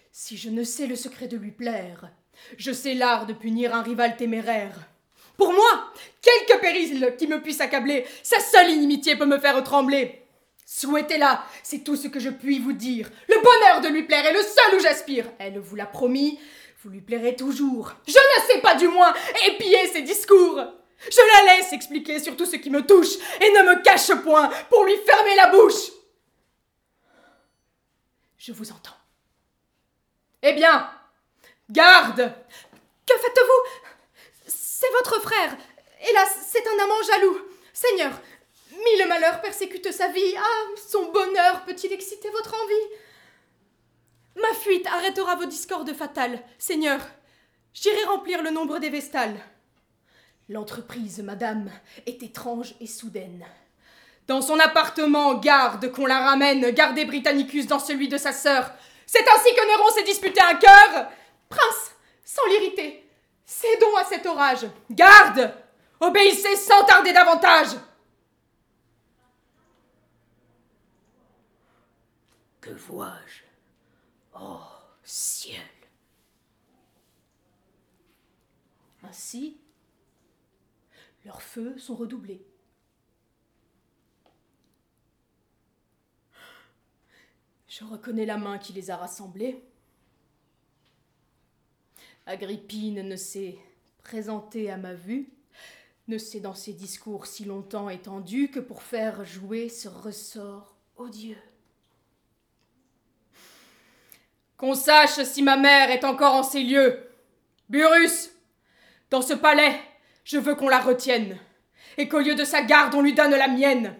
[0.09, 2.09] si je ne sais le secret de lui plaire,
[2.55, 4.73] je sais l'art de punir un rival téméraire.
[5.35, 10.23] Pour moi, quelque péril qui me puisse accabler, sa seule inimitié peut me faire trembler.
[10.65, 13.09] Souhaitez-la, c'est tout ce que je puis vous dire.
[13.27, 15.25] Le bonheur de lui plaire est le seul où j'aspire.
[15.39, 16.39] Elle vous l'a promis,
[16.81, 17.95] vous lui plairez toujours.
[18.07, 19.13] Je ne sais pas du moins
[19.45, 20.63] épier ses discours.
[21.11, 24.49] Je la laisse expliquer sur tout ce qui me touche et ne me cache point
[24.69, 25.98] pour lui fermer la bouche.
[28.39, 28.95] Je vous entends.
[30.41, 30.89] Eh bien,
[31.69, 32.33] garde
[33.05, 33.89] Que faites-vous?
[34.47, 35.57] C'est votre frère.
[36.09, 37.37] Hélas, c'est un amant jaloux.
[37.73, 38.11] Seigneur,
[38.71, 40.35] mille malheurs persécutent sa vie.
[40.37, 42.95] Ah, son bonheur peut-il exciter votre envie?
[44.41, 46.41] Ma fuite arrêtera vos discordes fatales.
[46.57, 47.01] Seigneur,
[47.73, 49.37] j'irai remplir le nombre des vestales.
[50.47, 51.69] L'entreprise, madame,
[52.05, 53.45] est étrange et soudaine.
[54.29, 58.71] Dans son appartement, garde qu'on la ramène, gardez Britannicus dans celui de sa sœur.
[59.07, 61.09] C'est ainsi que Néron s'est disputé un cœur
[61.49, 63.09] Prince, sans l'irriter,
[63.43, 64.67] cédons à cet orage.
[64.91, 65.51] Garde
[65.99, 67.69] Obéissez sans tarder davantage
[72.61, 73.41] Que vois-je?
[74.39, 74.59] Oh,
[75.03, 75.59] ciel
[79.01, 79.59] Ainsi,
[81.25, 82.45] leurs feux sont redoublés.
[87.69, 89.63] Je reconnais la main qui les a rassemblés.
[92.25, 93.59] Agrippine ne s'est
[94.03, 95.29] présentée à ma vue,
[96.07, 101.37] ne s'est dans ses discours si longtemps étendue que pour faire jouer ce ressort odieux.
[104.57, 107.07] Qu'on sache si ma mère est encore en ces lieux.
[107.69, 108.31] Burus,
[109.11, 109.79] dans ce palais,
[110.23, 111.37] je veux qu'on la retienne,
[111.97, 113.95] et qu'au lieu de sa garde, on lui donne la mienne.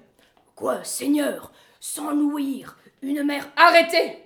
[0.55, 3.51] Quoi, Seigneur, sans louir, une mère.
[3.55, 4.17] Arrêtez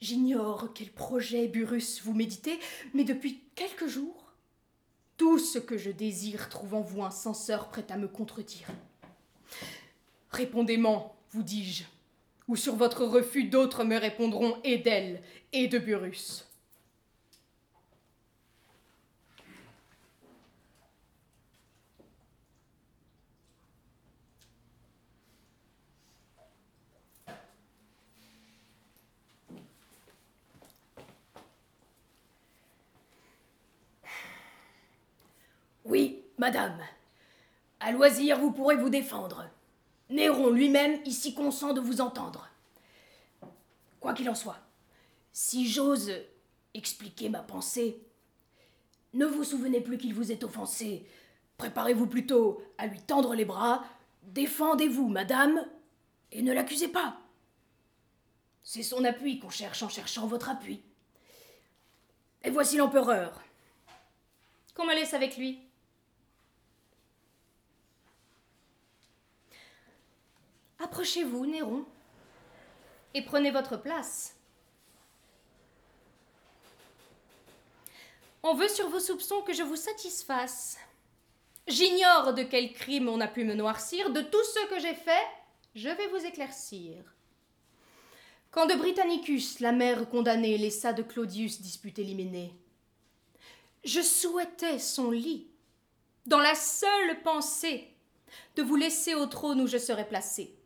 [0.00, 2.58] J'ignore quel projet, Burus, vous méditez,
[2.94, 4.32] mais depuis Quelques jours
[5.16, 8.68] Tout ce que je désire trouve en vous un censeur prêt à me contredire.
[10.30, 11.82] Répondez-moi, vous dis-je,
[12.46, 15.22] ou sur votre refus d'autres me répondront et d'elle
[15.52, 16.48] et de Burus.
[35.88, 36.78] Oui, madame.
[37.80, 39.48] À loisir, vous pourrez vous défendre.
[40.10, 42.48] Néron lui-même ici consent de vous entendre.
[44.00, 44.58] Quoi qu'il en soit,
[45.32, 46.12] si j'ose
[46.74, 48.00] expliquer ma pensée,
[49.14, 51.06] ne vous souvenez plus qu'il vous est offensé.
[51.56, 53.84] Préparez-vous plutôt à lui tendre les bras.
[54.22, 55.64] Défendez-vous, madame,
[56.30, 57.18] et ne l'accusez pas.
[58.62, 60.82] C'est son appui qu'on cherche en cherchant votre appui.
[62.44, 63.42] Et voici l'empereur.
[64.74, 65.67] Qu'on me laisse avec lui.
[70.78, 71.84] Approchez-vous, Néron,
[73.14, 74.36] et prenez votre place.
[78.42, 80.78] On veut sur vos soupçons que je vous satisfasse.
[81.66, 85.26] J'ignore de quel crime on a pu me noircir, de tout ce que j'ai fait,
[85.74, 86.96] je vais vous éclaircir.
[88.50, 92.54] Quand de Britannicus, la mère condamnée, laissa de Claudius disputer l'hyménée,
[93.84, 95.48] je souhaitais son lit,
[96.26, 97.88] dans la seule pensée
[98.56, 100.57] de vous laisser au trône où je serais placé.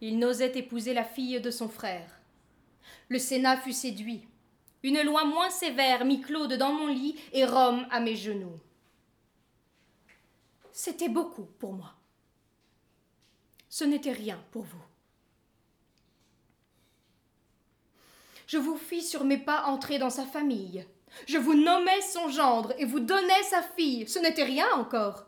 [0.00, 2.20] Il n'osait épouser la fille de son frère.
[3.08, 4.26] Le Sénat fut séduit.
[4.82, 8.60] Une loi moins sévère mit Claude dans mon lit et Rome à mes genoux.
[10.72, 11.94] C'était beaucoup pour moi.
[13.68, 14.84] Ce n'était rien pour vous.
[18.46, 20.86] Je vous fis sur mes pas entrer dans sa famille.
[21.26, 24.06] Je vous nommais son gendre et vous donnais sa fille.
[24.08, 25.26] Ce n'était rien encore.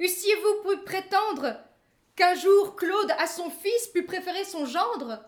[0.00, 1.56] Eussiez-vous pu prétendre
[2.18, 5.24] qu'un jour Claude à son fils put préférer son gendre?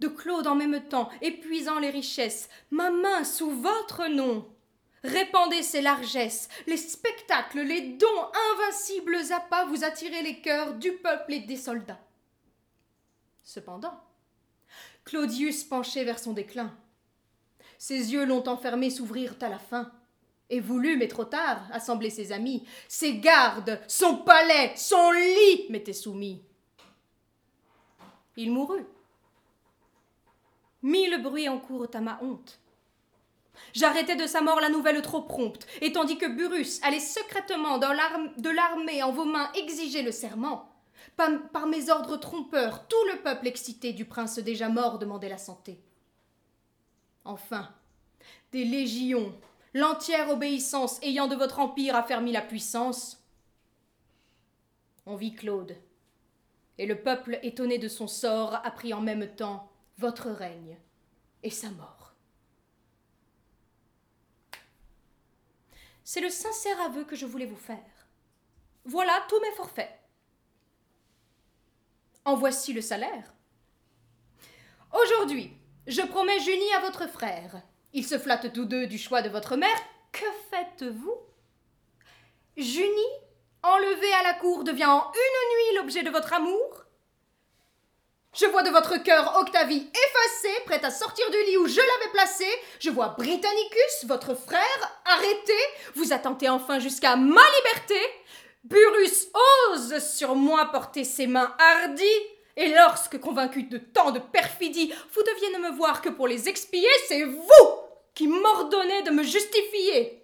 [0.00, 4.50] De Claude en même temps, épuisant les richesses, ma main sous votre nom
[5.04, 10.92] répandez ses largesses, les spectacles, les dons invincibles à pas vous attirez les cœurs du
[10.92, 12.00] peuple et des soldats.
[13.42, 14.02] Cependant,
[15.04, 16.74] Claudius penchait vers son déclin.
[17.76, 19.92] Ses yeux l'ont enfermé s'ouvrirent à la fin,
[20.50, 22.66] et voulut, mais trop tard, assembler ses amis.
[22.88, 26.42] Ses gardes, son palais, son lit m'étaient soumis.
[28.36, 28.86] Il mourut.
[30.82, 32.60] Mille bruits en courent à ma honte.
[33.72, 38.48] J'arrêtai de sa mort la nouvelle trop prompte, et tandis que Burus allait secrètement de
[38.50, 40.68] l'armée en vos mains exiger le serment,
[41.16, 45.78] par mes ordres trompeurs, tout le peuple excité du prince déjà mort demandait la santé.
[47.24, 47.72] Enfin,
[48.50, 49.32] des légions,
[49.74, 53.20] l'entière obéissance ayant de votre empire affermi la puissance,
[55.04, 55.76] on vit Claude,
[56.78, 60.78] et le peuple étonné de son sort apprit en même temps votre règne
[61.42, 62.14] et sa mort.
[66.04, 67.78] C'est le sincère aveu que je voulais vous faire.
[68.84, 69.90] Voilà tous mes forfaits.
[72.24, 73.34] En voici le salaire.
[74.92, 75.52] Aujourd'hui,
[75.86, 77.62] je promets Junie à votre frère.
[77.96, 79.78] Ils se flattent tous deux du choix de votre mère.
[80.10, 81.16] Que faites-vous?
[82.56, 83.14] Junie,
[83.62, 86.84] enlevée à la cour, devient en une nuit l'objet de votre amour?
[88.34, 92.12] Je vois de votre cœur Octavie effacée, prête à sortir du lit où je l'avais
[92.12, 92.52] placée.
[92.80, 95.54] Je vois Britannicus, votre frère, arrêté.
[95.94, 98.00] Vous attentez enfin jusqu'à ma liberté.
[98.64, 99.28] Burus
[99.68, 102.04] ose sur moi porter ses mains hardies.
[102.56, 106.48] Et lorsque, convaincu de tant de perfidie, vous deviez ne me voir que pour les
[106.48, 107.83] expier, c'est vous
[108.14, 110.22] qui m'ordonnez de me justifier.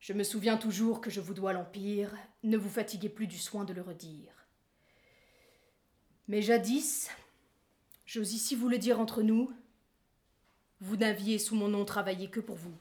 [0.00, 2.12] Je me souviens toujours que je vous dois l'Empire,
[2.42, 4.32] ne vous fatiguez plus du soin de le redire.
[6.26, 7.08] Mais jadis,
[8.04, 9.52] j'ose ici vous le dire entre nous,
[10.80, 12.76] vous n'aviez sous mon nom travaillé que pour vous.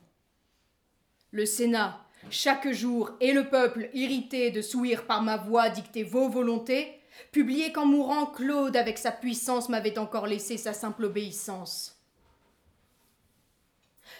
[1.30, 6.28] Le Sénat, chaque jour, et le peuple, irrité de souillre par ma voix dicter vos
[6.28, 7.01] volontés,
[7.32, 12.01] publiait qu'en mourant, Claude, avec sa puissance, m'avait encore laissé sa simple obéissance.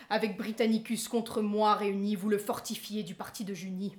[0.10, 3.96] Avec Britannicus contre moi réunis, vous le fortifiez du parti de Junie.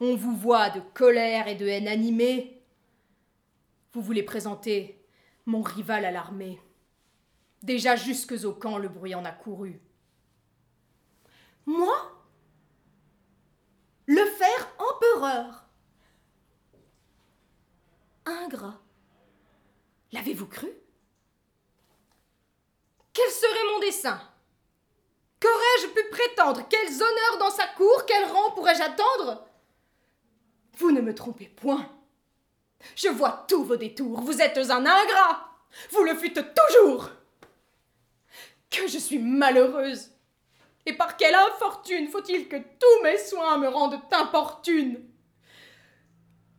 [0.00, 2.62] On vous voit de colère et de haine animée.
[3.92, 5.04] Vous voulez présenter
[5.46, 6.60] mon rival à l'armée.
[7.62, 9.80] Déjà jusques au camp, le bruit en a couru.
[11.66, 11.94] Moi?
[14.06, 15.61] Le faire empereur
[18.26, 18.80] ingrat.
[20.12, 20.70] L'avez-vous cru?
[23.12, 24.20] Quel serait mon dessein?
[25.40, 26.66] Qu'aurais-je pu prétendre?
[26.68, 28.04] Quels honneurs dans sa cour?
[28.06, 29.46] Quel rang pourrais-je attendre?
[30.78, 31.90] Vous ne me trompez point.
[32.96, 34.20] Je vois tous vos détours.
[34.20, 35.48] Vous êtes un ingrat.
[35.90, 37.10] Vous le fûtes toujours.
[38.70, 40.10] Que je suis malheureuse.
[40.86, 45.11] Et par quelle infortune faut-il que tous mes soins me rendent importune?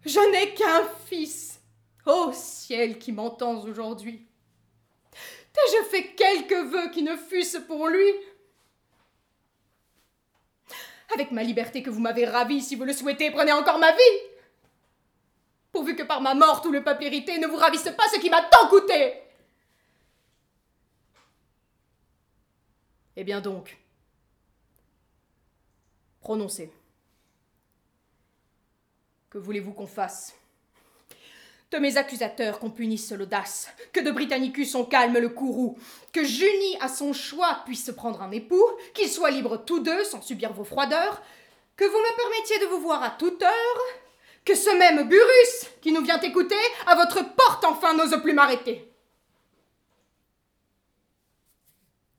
[0.06, 1.62] Je n'ai qu'un fils.
[2.06, 4.28] Ô ciel qui m'entends aujourd'hui.
[5.54, 8.08] T'ai-je fait quelques vœux qui ne fussent pour lui
[11.14, 14.20] Avec ma liberté que vous m'avez ravie, si vous le souhaitez, prenez encore ma vie
[15.72, 18.30] Pourvu que par ma mort tout le peuple irrité ne vous ravisse pas ce qui
[18.30, 19.14] m'a tant coûté
[23.16, 23.78] Eh bien donc,
[26.20, 26.72] prononcez.
[29.34, 30.36] Que voulez-vous qu'on fasse?
[31.72, 35.76] De mes accusateurs qu'on punisse l'audace, que de Britannicus on calme le courroux,
[36.12, 38.64] que Junie à son choix puisse prendre un époux,
[38.94, 41.24] qu'ils soient libres tous deux sans subir vos froideurs,
[41.76, 43.82] que vous me permettiez de vous voir à toute heure,
[44.46, 46.54] que ce même Burus qui nous vient écouter
[46.86, 48.88] à votre porte enfin n'ose plus m'arrêter.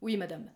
[0.03, 0.51] Oui, madame.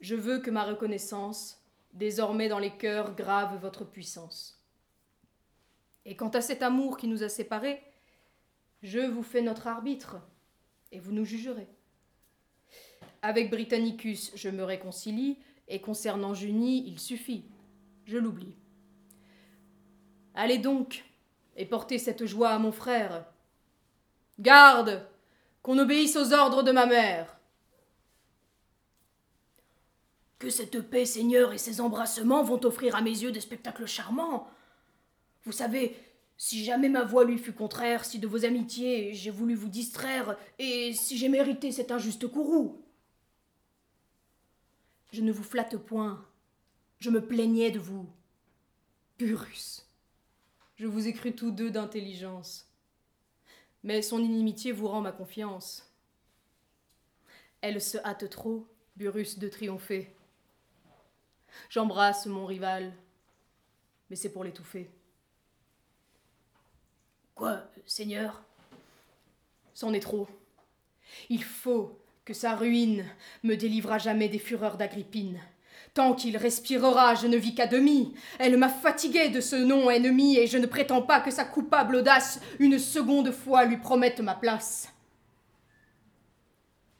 [0.00, 1.62] Je veux que ma reconnaissance,
[1.92, 4.59] désormais dans les cœurs, grave votre puissance.
[6.04, 7.82] Et quant à cet amour qui nous a séparés,
[8.82, 10.16] je vous fais notre arbitre,
[10.92, 11.68] et vous nous jugerez.
[13.22, 15.38] Avec Britannicus, je me réconcilie,
[15.68, 17.44] et concernant Junie, il suffit,
[18.04, 18.56] je l'oublie.
[20.34, 21.04] Allez donc,
[21.56, 23.26] et portez cette joie à mon frère.
[24.38, 25.06] Garde,
[25.62, 27.36] qu'on obéisse aux ordres de ma mère.
[30.38, 34.48] Que cette paix, Seigneur, et ces embrassements vont offrir à mes yeux des spectacles charmants.
[35.44, 35.96] Vous savez,
[36.36, 40.38] si jamais ma voix lui fut contraire, si de vos amitiés j'ai voulu vous distraire,
[40.58, 42.82] et si j'ai mérité cet injuste courroux.
[45.12, 46.24] Je ne vous flatte point,
[46.98, 48.08] je me plaignais de vous.
[49.18, 49.86] Purus,
[50.76, 52.66] je vous ai cru tous deux d'intelligence.
[53.82, 55.90] Mais son inimitié vous rend ma confiance.
[57.60, 58.66] Elle se hâte trop,
[58.96, 60.14] Burus, de triompher.
[61.68, 62.94] J'embrasse mon rival,
[64.08, 64.90] mais c'est pour l'étouffer.
[67.40, 68.42] Quoi, Seigneur?
[69.72, 70.28] C'en est trop.
[71.30, 73.06] Il faut que sa ruine
[73.44, 75.40] me délivre à jamais des fureurs d'Agrippine.
[75.94, 78.12] Tant qu'il respirera, je ne vis qu'à demi.
[78.38, 81.96] Elle m'a fatigué de ce nom ennemi, et je ne prétends pas que sa coupable
[81.96, 84.92] audace une seconde fois lui promette ma place.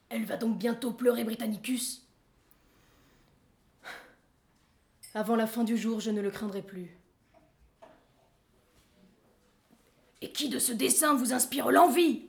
[0.09, 2.07] Elle va donc bientôt pleurer Britannicus
[5.13, 6.97] Avant la fin du jour, je ne le craindrai plus.
[10.21, 12.27] Et qui de ce dessein vous inspire l'envie?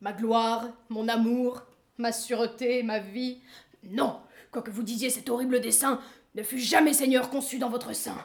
[0.00, 1.62] Ma gloire, mon amour,
[1.96, 3.40] ma sûreté, ma vie.
[3.84, 4.20] Non,
[4.50, 6.00] quoique vous disiez cet horrible dessein,
[6.34, 8.16] ne fut jamais Seigneur conçu dans votre sein.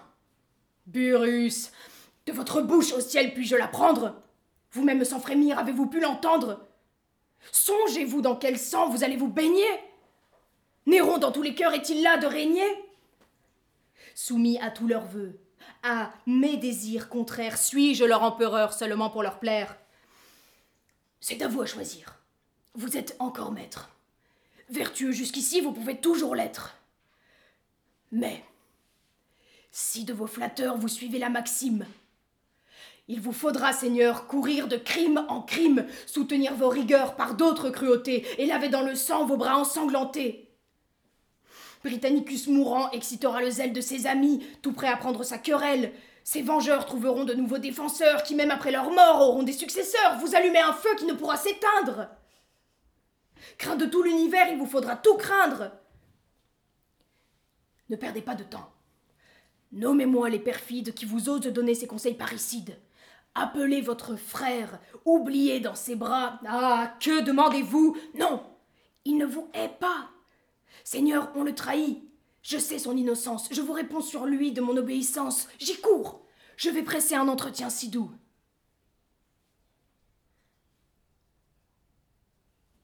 [0.88, 1.72] Burus,
[2.26, 4.22] de votre bouche au ciel puis-je l'apprendre
[4.72, 6.68] Vous-même sans frémir, avez-vous pu l'entendre?
[7.52, 9.68] Songez-vous dans quel sang vous allez vous baigner?
[10.86, 12.68] Néron dans tous les cœurs est-il là de régner?
[14.16, 15.40] Soumis à tous leurs vœux,
[15.84, 19.76] à mes désirs contraires, suis-je leur empereur seulement pour leur plaire?
[21.20, 22.16] C'est à vous à choisir.
[22.76, 23.90] Vous êtes encore maître.
[24.70, 26.76] Vertueux jusqu'ici, vous pouvez toujours l'être.
[28.12, 28.44] Mais,
[29.72, 31.86] si de vos flatteurs vous suivez la maxime,
[33.08, 38.24] il vous faudra, Seigneur, courir de crime en crime, soutenir vos rigueurs par d'autres cruautés,
[38.38, 40.49] et laver dans le sang vos bras ensanglantés.
[41.84, 45.94] Britannicus mourant excitera le zèle de ses amis, tout prêts à prendre sa querelle.
[46.24, 50.18] Ses vengeurs trouveront de nouveaux défenseurs qui, même après leur mort, auront des successeurs.
[50.20, 52.10] Vous allumez un feu qui ne pourra s'éteindre.
[53.58, 55.72] Craint de tout l'univers, il vous faudra tout craindre.
[57.90, 58.72] Ne perdez pas de temps.
[59.72, 62.78] Nommez-moi les perfides qui vous osent donner ces conseils parricides.
[63.36, 66.40] Appelez votre frère, oubliez dans ses bras.
[66.48, 67.96] Ah, que demandez-vous?
[68.16, 68.44] Non,
[69.06, 70.10] il ne vous hait pas.
[70.90, 72.04] Seigneur, on le trahit.
[72.42, 75.48] Je sais son innocence, je vous réponds sur lui de mon obéissance.
[75.60, 76.26] J'y cours.
[76.58, 78.12] Je vais presser un entretien si doux.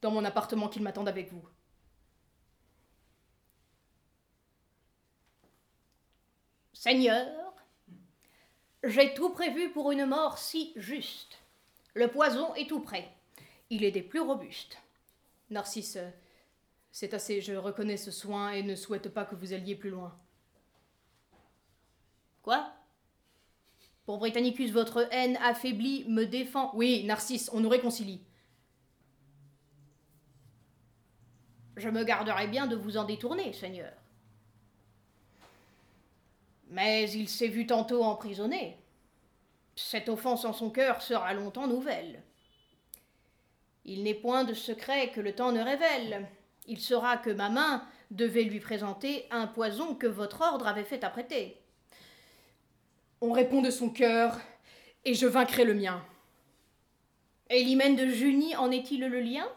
[0.01, 1.43] Dans mon appartement qu'il m'attende avec vous.
[6.74, 7.56] Seigneur,
[8.84, 11.39] j'ai tout prévu pour une mort si juste.
[11.95, 13.12] Le poison est tout prêt.
[13.72, 14.78] Il est des plus robustes.
[15.49, 15.97] Narcisse,
[16.95, 20.17] c'est assez, je reconnais ce soin et ne souhaite pas que vous alliez plus loin.
[22.41, 22.71] Quoi?
[24.05, 26.71] Pour Britannicus, votre haine affaiblie me défend.
[26.73, 28.21] Oui, Narcisse, on nous réconcilie.
[31.75, 33.91] Je me garderai bien de vous en détourner, Seigneur.
[36.69, 38.77] Mais il s'est vu tantôt emprisonné.
[39.75, 42.23] Cette offense en son cœur sera longtemps nouvelle.
[43.83, 46.25] Il n'est point de secret que le temps ne révèle.
[46.68, 51.03] Il saura que ma main devait lui présenter un poison que votre ordre avait fait
[51.03, 51.57] apprêter.
[53.22, 54.39] On répond de son cœur,
[55.03, 56.03] et je vaincrai le mien.
[57.49, 59.47] Et l'hymen de Junie en est-il le lien?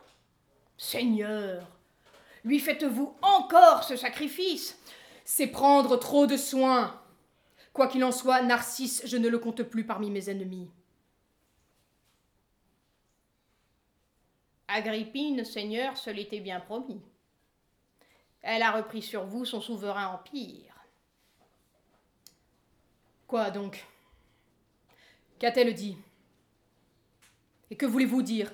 [0.77, 1.67] Seigneur,
[2.45, 4.79] lui faites-vous encore ce sacrifice
[5.25, 7.01] C'est prendre trop de soin.
[7.73, 10.71] Quoi qu'il en soit, Narcisse, je ne le compte plus parmi mes ennemis.
[14.69, 17.01] Agrippine, Seigneur, se l'était bien promis.
[18.43, 20.75] Elle a repris sur vous son souverain empire.
[23.27, 23.85] Quoi donc?
[25.39, 25.97] Qu'a-t-elle dit?
[27.71, 28.53] Et que voulez-vous dire?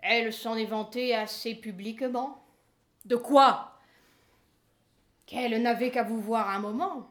[0.00, 2.44] Elle s'en est vantée assez publiquement.
[3.04, 3.78] De quoi?
[5.26, 7.10] Qu'elle n'avait qu'à vous voir un moment.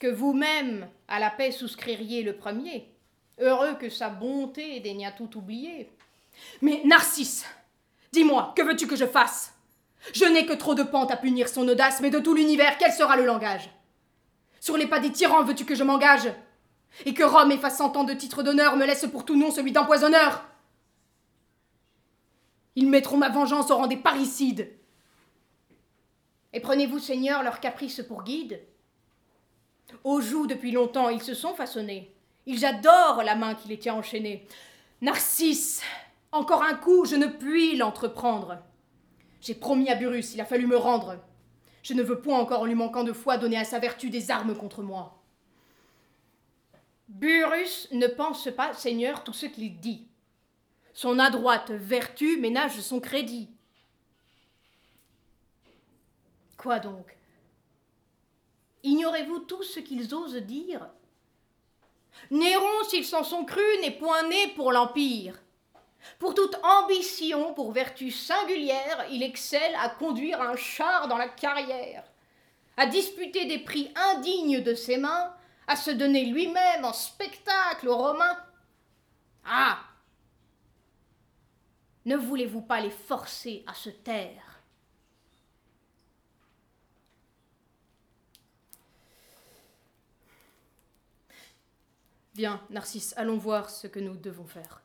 [0.00, 2.92] Que vous-même, à la paix, souscririez le premier.
[3.38, 5.90] Heureux que sa bonté daigna tout oublier.
[6.60, 7.44] Mais Narcisse,
[8.12, 9.54] dis-moi, que veux-tu que je fasse?
[10.12, 12.92] Je n'ai que trop de pente à punir son audace, mais de tout l'univers, quel
[12.92, 13.70] sera le langage?
[14.60, 16.32] Sur les pas des tyrans veux-tu que je m'engage?
[17.06, 20.44] Et que Rome, effaçant tant de titres d'honneur, me laisse pour tout nom celui d'empoisonneur?
[22.76, 24.70] Ils mettront ma vengeance au rang des parricides.
[26.52, 28.60] Et prenez-vous, Seigneur, leurs caprices pour guide?
[30.02, 32.14] Aux joues, depuis longtemps, ils se sont façonnés.
[32.46, 34.46] Ils adorent la main qui les tient enchaînée.
[35.00, 35.82] Narcisse,
[36.34, 38.58] encore un coup, je ne puis l'entreprendre.
[39.40, 41.16] J'ai promis à Burus, il a fallu me rendre.
[41.82, 44.30] Je ne veux point encore, en lui manquant de foi, donner à sa vertu des
[44.30, 45.22] armes contre moi.
[47.08, 50.08] Burus ne pense pas, Seigneur, tout ce qu'il dit.
[50.92, 53.50] Son adroite vertu ménage son crédit.
[56.56, 57.16] Quoi donc?
[58.82, 60.88] Ignorez-vous tout ce qu'ils osent dire?
[62.30, 65.43] Néron, s'ils s'en sont crus, n'est point né pour l'Empire.
[66.18, 72.04] Pour toute ambition, pour vertu singulière, il excelle à conduire un char dans la carrière,
[72.76, 75.34] à disputer des prix indignes de ses mains,
[75.66, 78.38] à se donner lui-même en spectacle aux Romains.
[79.44, 79.78] Ah
[82.04, 84.54] Ne voulez-vous pas les forcer à se taire?
[92.34, 94.83] Viens, Narcisse, allons voir ce que nous devons faire.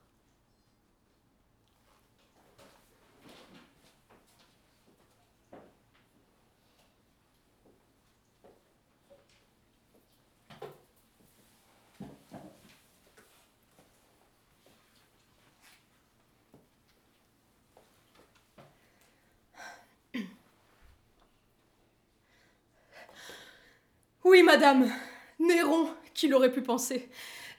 [24.23, 24.91] Oui, madame.
[25.39, 27.09] Néron, qui l'aurait pu penser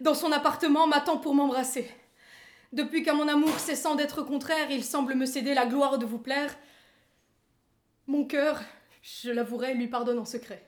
[0.00, 1.90] Dans son appartement, m'attend pour m'embrasser.
[2.72, 6.18] Depuis qu'à mon amour cessant d'être contraire, il semble me céder la gloire de vous
[6.18, 6.54] plaire,
[8.10, 8.60] mon cœur,
[9.02, 10.66] je l'avouerai, lui pardonne en secret,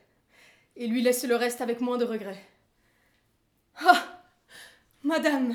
[0.77, 2.41] et lui laisse le reste avec moins de regret.
[3.85, 4.23] Ah
[5.03, 5.53] Madame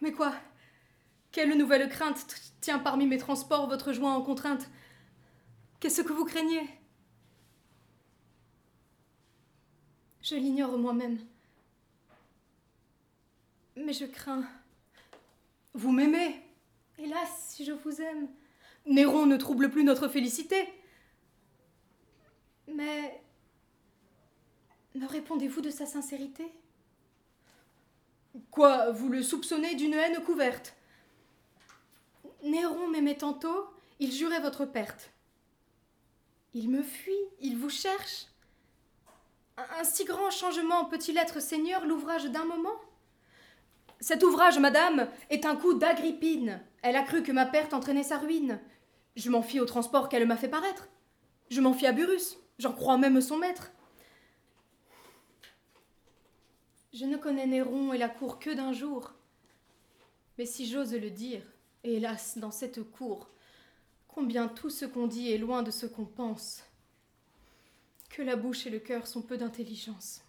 [0.00, 0.32] Mais quoi?
[1.30, 2.26] Quelle nouvelle crainte
[2.62, 4.66] tient parmi mes transports votre joie en contrainte?
[5.78, 6.79] Qu'est-ce que vous craignez?
[10.22, 11.18] Je l'ignore moi-même.
[13.76, 14.44] Mais je crains.
[15.72, 16.40] Vous m'aimez
[16.98, 18.28] Hélas, si je vous aime.
[18.86, 20.68] Néron ne trouble plus notre félicité.
[22.68, 23.22] Mais.
[24.94, 26.52] Me répondez-vous de sa sincérité?
[28.50, 30.74] Quoi, vous le soupçonnez d'une haine couverte?
[32.42, 33.66] Néron m'aimait tantôt,
[33.98, 35.10] il jurait votre perte.
[36.54, 38.26] Il me fuit, il vous cherche.
[39.78, 42.80] Un si grand changement peut-il être, Seigneur, l'ouvrage d'un moment?
[44.00, 46.62] Cet ouvrage, madame, est un coup d'Agrippine.
[46.82, 48.60] Elle a cru que ma perte entraînait sa ruine.
[49.16, 50.88] Je m'en fie au transport qu'elle m'a fait paraître.
[51.50, 52.38] Je m'en fie à Burus.
[52.58, 53.70] J'en crois même son maître.
[56.94, 59.12] Je ne connais Néron et la cour que d'un jour.
[60.38, 61.42] Mais si j'ose le dire,
[61.84, 63.28] hélas, dans cette cour,
[64.08, 66.62] combien tout ce qu'on dit est loin de ce qu'on pense
[68.10, 70.20] que la bouche et le cœur sont peu d'intelligence.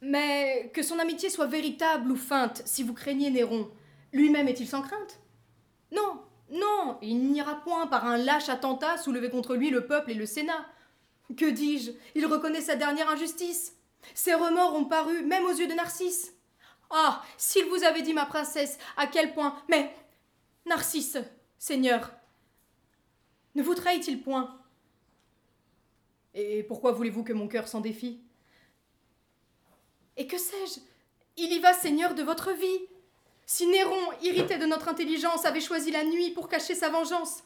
[0.00, 3.70] Mais que son amitié soit véritable ou feinte, si vous craignez Néron,
[4.12, 5.20] lui-même est-il sans crainte?
[5.92, 10.14] Non, non, il n'ira point par un lâche attentat soulever contre lui le peuple et
[10.14, 10.66] le Sénat.
[11.36, 11.92] Que dis-je?
[12.14, 13.76] Il reconnaît sa dernière injustice.
[14.14, 16.32] Ces remords ont paru même aux yeux de Narcisse.
[16.90, 19.54] Ah, s'il vous avait dit, ma princesse, à quel point.
[19.68, 19.94] Mais.
[20.66, 21.18] Narcisse,
[21.58, 22.12] Seigneur,
[23.54, 24.59] ne vous trahit-il point?
[26.34, 28.20] Et pourquoi voulez-vous que mon cœur s'en défie?
[30.16, 30.80] Et que sais-je?
[31.36, 32.80] Il y va, Seigneur, de votre vie.
[33.46, 37.42] Si Néron, irrité de notre intelligence, avait choisi la nuit pour cacher sa vengeance,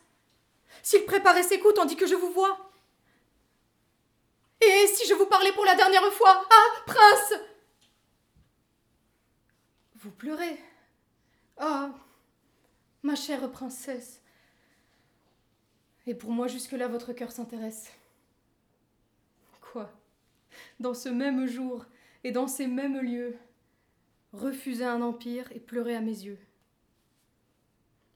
[0.83, 2.59] s'il préparait ses coups tandis que je vous vois,
[4.61, 7.35] et si je vous parlais pour la dernière fois Ah, prince
[9.97, 10.59] Vous pleurez.
[11.57, 11.91] Ah,
[13.03, 14.21] ma chère princesse.
[16.07, 17.91] Et pour moi, jusque-là, votre cœur s'intéresse.
[20.81, 21.87] Dans ce même jour
[22.23, 23.37] et dans ces mêmes lieux,
[24.33, 26.39] refuser un empire et pleurer à mes yeux.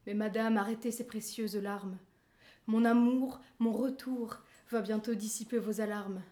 [0.06, 1.98] Mais madame, arrêtez ces précieuses larmes.
[2.66, 4.38] Mon amour, mon retour,
[4.70, 6.22] va bientôt dissiper vos alarmes.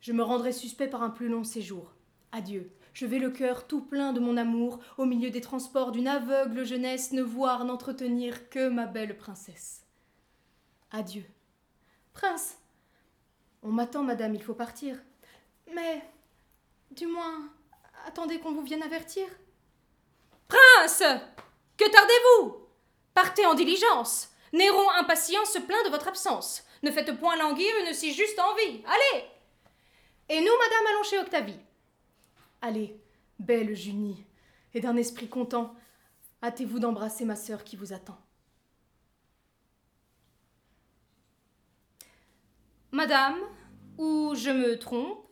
[0.00, 1.94] Je me rendrai suspect par un plus long séjour.
[2.32, 2.70] Adieu.
[2.92, 6.64] Je vais le cœur tout plein de mon amour, au milieu des transports d'une aveugle
[6.64, 9.84] jeunesse, ne voir, n'entretenir que ma belle princesse.
[10.90, 11.24] Adieu.
[12.12, 12.56] Prince.
[13.64, 14.98] On m'attend, madame, il faut partir.
[15.74, 16.02] Mais.
[16.90, 17.50] Du moins.
[18.06, 19.26] Attendez qu'on vous vienne avertir.
[20.46, 21.02] Prince
[21.78, 22.68] Que tardez-vous?
[23.14, 24.28] Partez en diligence.
[24.52, 26.62] Néron impatient se plaint de votre absence.
[26.82, 28.82] Ne faites point languir une si juste envie.
[28.86, 29.24] Allez
[30.28, 31.58] Et nous, madame, allons chez Octavie.
[32.60, 33.00] Allez,
[33.38, 34.24] belle Junie,
[34.74, 35.74] et d'un esprit content,
[36.42, 38.18] hâtez-vous d'embrasser ma sœur qui vous attend.
[42.94, 43.40] Madame,
[43.98, 45.26] ou je me trompe,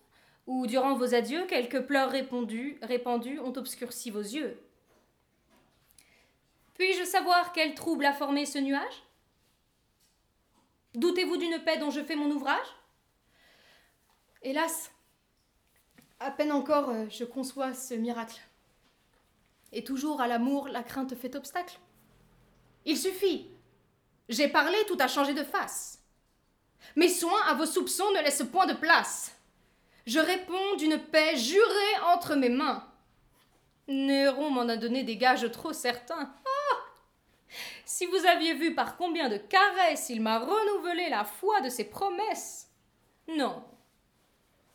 [0.48, 4.60] ou durant vos adieux, quelques pleurs répandus, ont obscurci vos yeux.
[6.74, 9.04] Puis-je savoir quel trouble a formé ce nuage?
[10.96, 12.66] Doutez-vous d'une paix dont je fais mon ouvrage?
[14.42, 14.90] Hélas,
[16.18, 18.40] à peine encore euh, je conçois ce miracle.
[19.70, 21.78] Et toujours à l'amour, la crainte fait obstacle.
[22.86, 23.46] Il suffit.
[24.28, 26.01] J'ai parlé, tout a changé de face.
[26.96, 29.36] Mes soins à vos soupçons ne laissent point de place.
[30.06, 32.84] Je réponds d'une paix jurée entre mes mains.
[33.88, 36.32] Néron m'en a donné des gages trop certains.
[36.44, 36.78] Ah
[37.84, 41.84] Si vous aviez vu par combien de caresses il m'a renouvelé la foi de ses
[41.84, 42.68] promesses.
[43.28, 43.62] Non.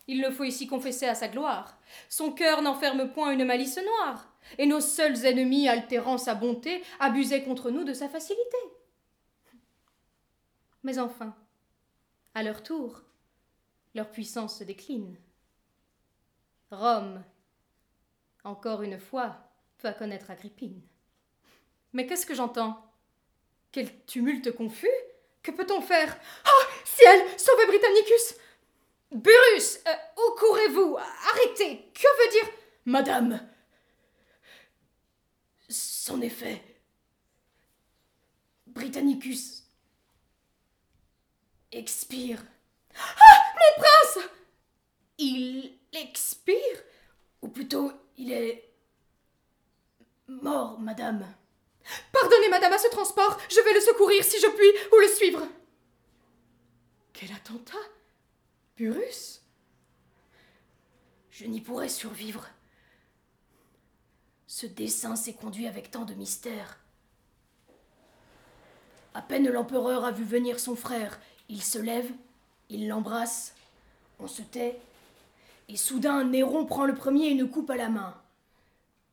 [0.07, 1.77] Il le faut ici confesser à sa gloire.
[2.07, 7.43] Son cœur n'enferme point une malice noire, et nos seuls ennemis, altérant sa bonté, abusaient
[7.43, 8.57] contre nous de sa facilité.
[10.83, 11.35] Mais enfin,
[12.37, 13.01] à leur tour,
[13.95, 15.17] leur puissance se décline.
[16.69, 17.23] Rome,
[18.43, 19.37] encore une fois,
[19.81, 20.79] va connaître Agrippine.
[21.93, 22.93] Mais qu'est-ce que j'entends?
[23.71, 24.87] Quel tumulte confus?
[25.41, 26.15] Que peut-on faire?
[26.45, 28.35] Ah Ciel Sauvez Britannicus!
[29.13, 30.95] Burus euh, Où courez-vous?
[31.31, 31.91] Arrêtez!
[31.91, 32.53] Que veut dire?
[32.85, 33.49] Madame!
[35.69, 36.61] Son effet.
[38.67, 39.66] Britannicus
[41.71, 42.43] expire.
[42.95, 44.29] Ah Mon prince
[45.17, 46.83] Il expire?
[47.41, 48.63] Ou plutôt, il est.
[50.27, 51.25] mort, madame.
[52.11, 53.37] Pardonnez, madame, à ce transport.
[53.49, 55.47] Je vais le secourir si je puis, ou le suivre.
[57.13, 57.77] Quel attentat?
[58.75, 59.41] Burus
[61.31, 62.47] Je n'y pourrais survivre.
[64.45, 66.79] Ce dessein s'est conduit avec tant de mystère.
[69.13, 72.11] À peine l'empereur a vu venir son frère, il se lève,
[72.69, 73.55] il l'embrasse,
[74.19, 74.79] on se tait,
[75.69, 78.15] et soudain Néron prend le premier une coupe à la main.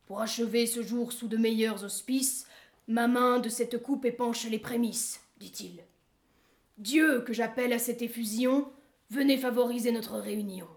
[0.07, 2.47] Pour achever ce jour sous de meilleurs auspices,
[2.89, 5.83] ma main de cette coupe épanche les prémices, dit-il.
[6.79, 8.71] Dieu, que j'appelle à cette effusion,
[9.11, 10.69] venez favoriser notre réunion.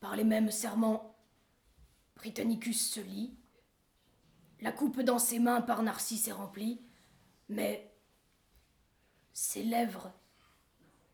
[0.00, 1.14] Par les mêmes serments,
[2.16, 3.32] Britannicus se lit.
[4.60, 6.80] La coupe dans ses mains par Narcisse est remplie,
[7.48, 7.89] mais
[9.40, 10.12] ses lèvres,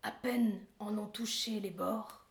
[0.03, 2.27] à peine en ont touché les bords.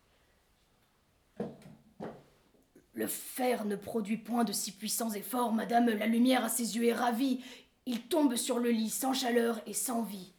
[2.92, 6.84] Le fer ne produit point de si puissants efforts, madame, la lumière à ses yeux
[6.84, 7.42] est ravie.
[7.86, 10.34] Il tombe sur le lit sans chaleur et sans vie.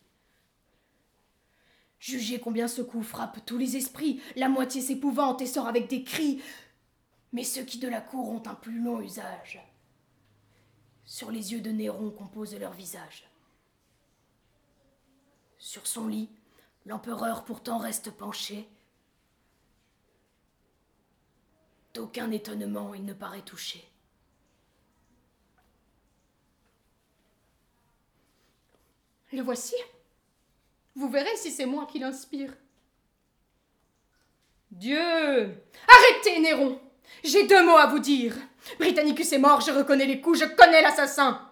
[1.99, 6.03] Jugez combien ce coup frappe tous les esprits, la moitié s'épouvante et sort avec des
[6.03, 6.39] cris.
[7.33, 9.59] Mais ceux qui de la cour ont un plus long usage,
[11.03, 13.27] sur les yeux de Néron composent leur visage.
[15.67, 16.29] Sur son lit,
[16.85, 18.69] l'empereur pourtant reste penché.
[21.93, 23.85] D'aucun étonnement, il ne paraît touché.
[29.33, 29.75] Le voici.
[30.95, 32.53] Vous verrez si c'est moi qui l'inspire.
[34.71, 36.79] Dieu Arrêtez, Néron
[37.25, 38.37] J'ai deux mots à vous dire.
[38.79, 41.51] Britannicus est mort, je reconnais les coups, je connais l'assassin.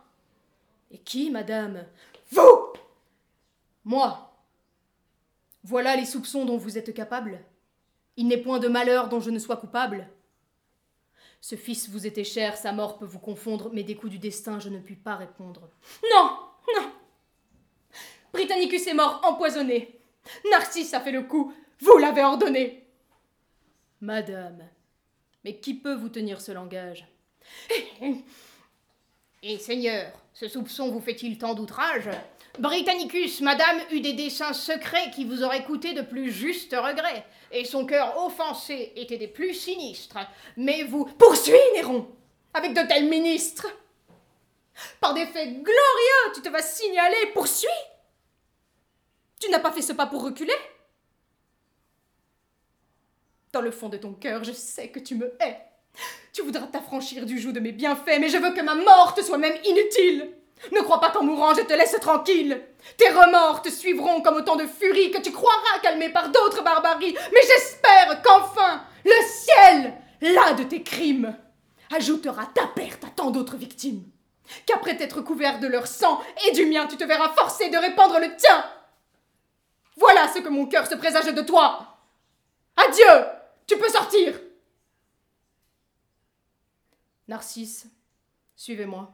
[0.90, 1.86] Et qui, madame?
[2.32, 2.76] Vous
[3.86, 4.32] Moi.
[5.64, 7.40] Voilà les soupçons dont vous êtes capable.
[8.18, 10.10] Il n'est point de malheur dont je ne sois coupable.
[11.40, 14.60] Ce fils vous était cher, sa mort peut vous confondre, mais des coups du destin
[14.60, 15.70] je ne puis pas répondre.
[16.12, 16.40] Non
[16.76, 16.92] Non
[18.34, 20.00] Britannicus est mort empoisonné.
[20.50, 22.88] Narcisse a fait le coup, vous l'avez ordonné.
[24.02, 24.68] Madame,
[25.44, 27.08] mais qui peut vous tenir ce langage?
[29.44, 32.10] Et Seigneur, ce soupçon vous fait-il tant d'outrage?
[32.60, 37.66] Britannicus, madame, eut des desseins secrets qui vous auraient coûté de plus justes regrets, et
[37.66, 40.18] son cœur offensé était des plus sinistres.
[40.58, 41.06] Mais vous.
[41.06, 42.08] Poursuis, Néron
[42.54, 43.68] Avec de tels ministres
[45.00, 47.68] Par des faits glorieux, tu te vas signaler, poursuis
[49.40, 50.56] Tu n'as pas fait ce pas pour reculer
[53.52, 55.58] Dans le fond de ton cœur, je sais que tu me hais.
[56.34, 59.22] Tu voudras t'affranchir du joug de mes bienfaits, mais je veux que ma mort te
[59.22, 60.34] soit même inutile.
[60.72, 62.62] Ne crois pas qu'en mourant je te laisse tranquille.
[62.98, 67.16] Tes remords te suivront comme autant de furie que tu croiras calmer par d'autres barbaries,
[67.34, 71.38] mais j'espère qu'enfin le ciel, là de tes crimes,
[71.96, 74.04] ajoutera ta perte à tant d'autres victimes.
[74.66, 78.20] Qu'après t'être couvert de leur sang et du mien, tu te verras forcé de répandre
[78.20, 78.66] le tien.
[79.98, 82.00] Voilà ce que mon cœur se présage de toi.
[82.76, 83.26] Adieu,
[83.66, 84.40] tu peux sortir.
[87.28, 87.88] Narcisse,
[88.56, 89.12] suivez-moi.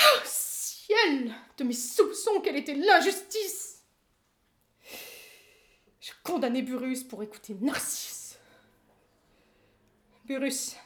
[0.00, 3.84] Oh, ciel de mes soupçons, quelle était l'injustice
[6.00, 8.38] Je condamnais Burus pour écouter Narcisse.
[10.24, 10.76] Burus,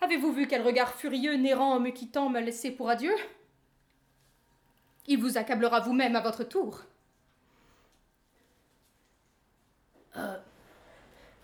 [0.00, 3.14] avez-vous vu quel regard furieux Néran en me quittant m'a laissé pour adieu?
[5.06, 6.82] Il vous accablera vous-même à votre tour.
[10.16, 10.38] Euh,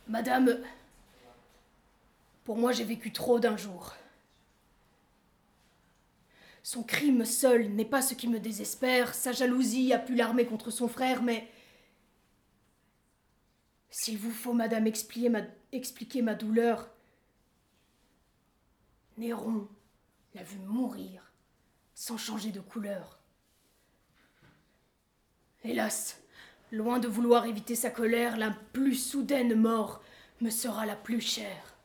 [0.09, 0.59] madame,
[2.45, 3.95] pour moi j'ai vécu trop d'un jour.
[6.67, 10.73] Son crime seul n'est pas ce qui me désespère, sa jalousie a pu l'armer contre
[10.73, 11.49] son frère, mais.
[13.89, 16.91] S'il vous faut, madame, expliquer ma, douleur.
[19.17, 19.69] Néron
[20.35, 21.31] l'a vu mourir
[21.95, 23.21] sans changer de couleur.
[25.63, 26.21] Hélas,
[26.73, 30.03] loin de vouloir éviter sa colère, la plus soudaine mort
[30.41, 31.77] me sera la plus chère.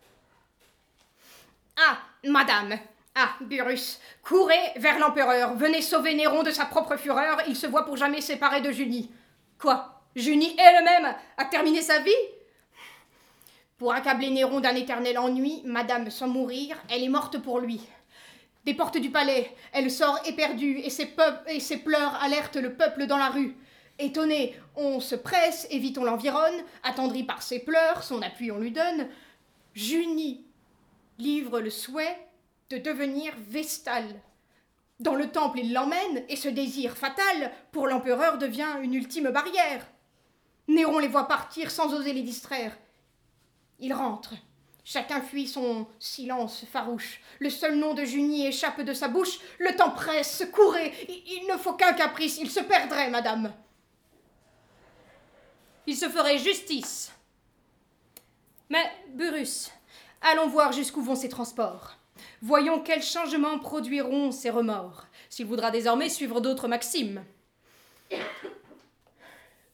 [1.78, 2.80] Ah, madame,
[3.14, 7.86] ah, Burus, courez vers l'empereur, venez sauver Néron de sa propre fureur, il se voit
[7.86, 9.12] pour jamais séparé de Junie.
[9.59, 10.01] Quoi?
[10.16, 12.12] Junie elle-même a terminé sa vie?
[13.78, 17.82] Pour accabler Néron d'un éternel ennui, madame, sans mourir, elle est morte pour lui.
[18.64, 23.30] Des portes du palais, elle sort éperdue, et ses, pleurs alertent le peuple dans la
[23.30, 23.57] rue.
[23.99, 28.72] Étonné, on se presse, évite on l'environne, attendri par ses pleurs, son appui on lui
[28.72, 29.09] donne.
[29.74, 30.45] Junie
[31.18, 32.18] livre le souhait
[32.72, 34.22] de devenir Vestale.
[35.00, 39.86] Dans le temple, il l'emmène, et ce désir fatal, pour l'empereur, devient une ultime barrière.
[40.68, 42.78] Néron les voit partir sans oser les distraire.
[43.80, 44.34] Il rentre.
[44.84, 47.20] Chacun fuit son silence farouche.
[47.40, 49.40] Le seul nom de Junie échappe de sa bouche.
[49.60, 50.94] Le temps presse, courez.
[51.10, 52.38] Il ne faut qu'un caprice.
[52.38, 53.54] Il se perdrait, madame.
[55.88, 57.12] Il se ferait justice.
[58.70, 59.72] Mais, Burus,
[60.22, 61.98] allons voir jusqu'où vont ces transports.
[62.42, 67.24] Voyons quels changements produiront ces remords, s'il voudra désormais suivre d'autres maximes.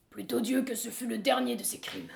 [0.10, 2.12] Plutôt Dieu que ce fut le dernier de ses crimes.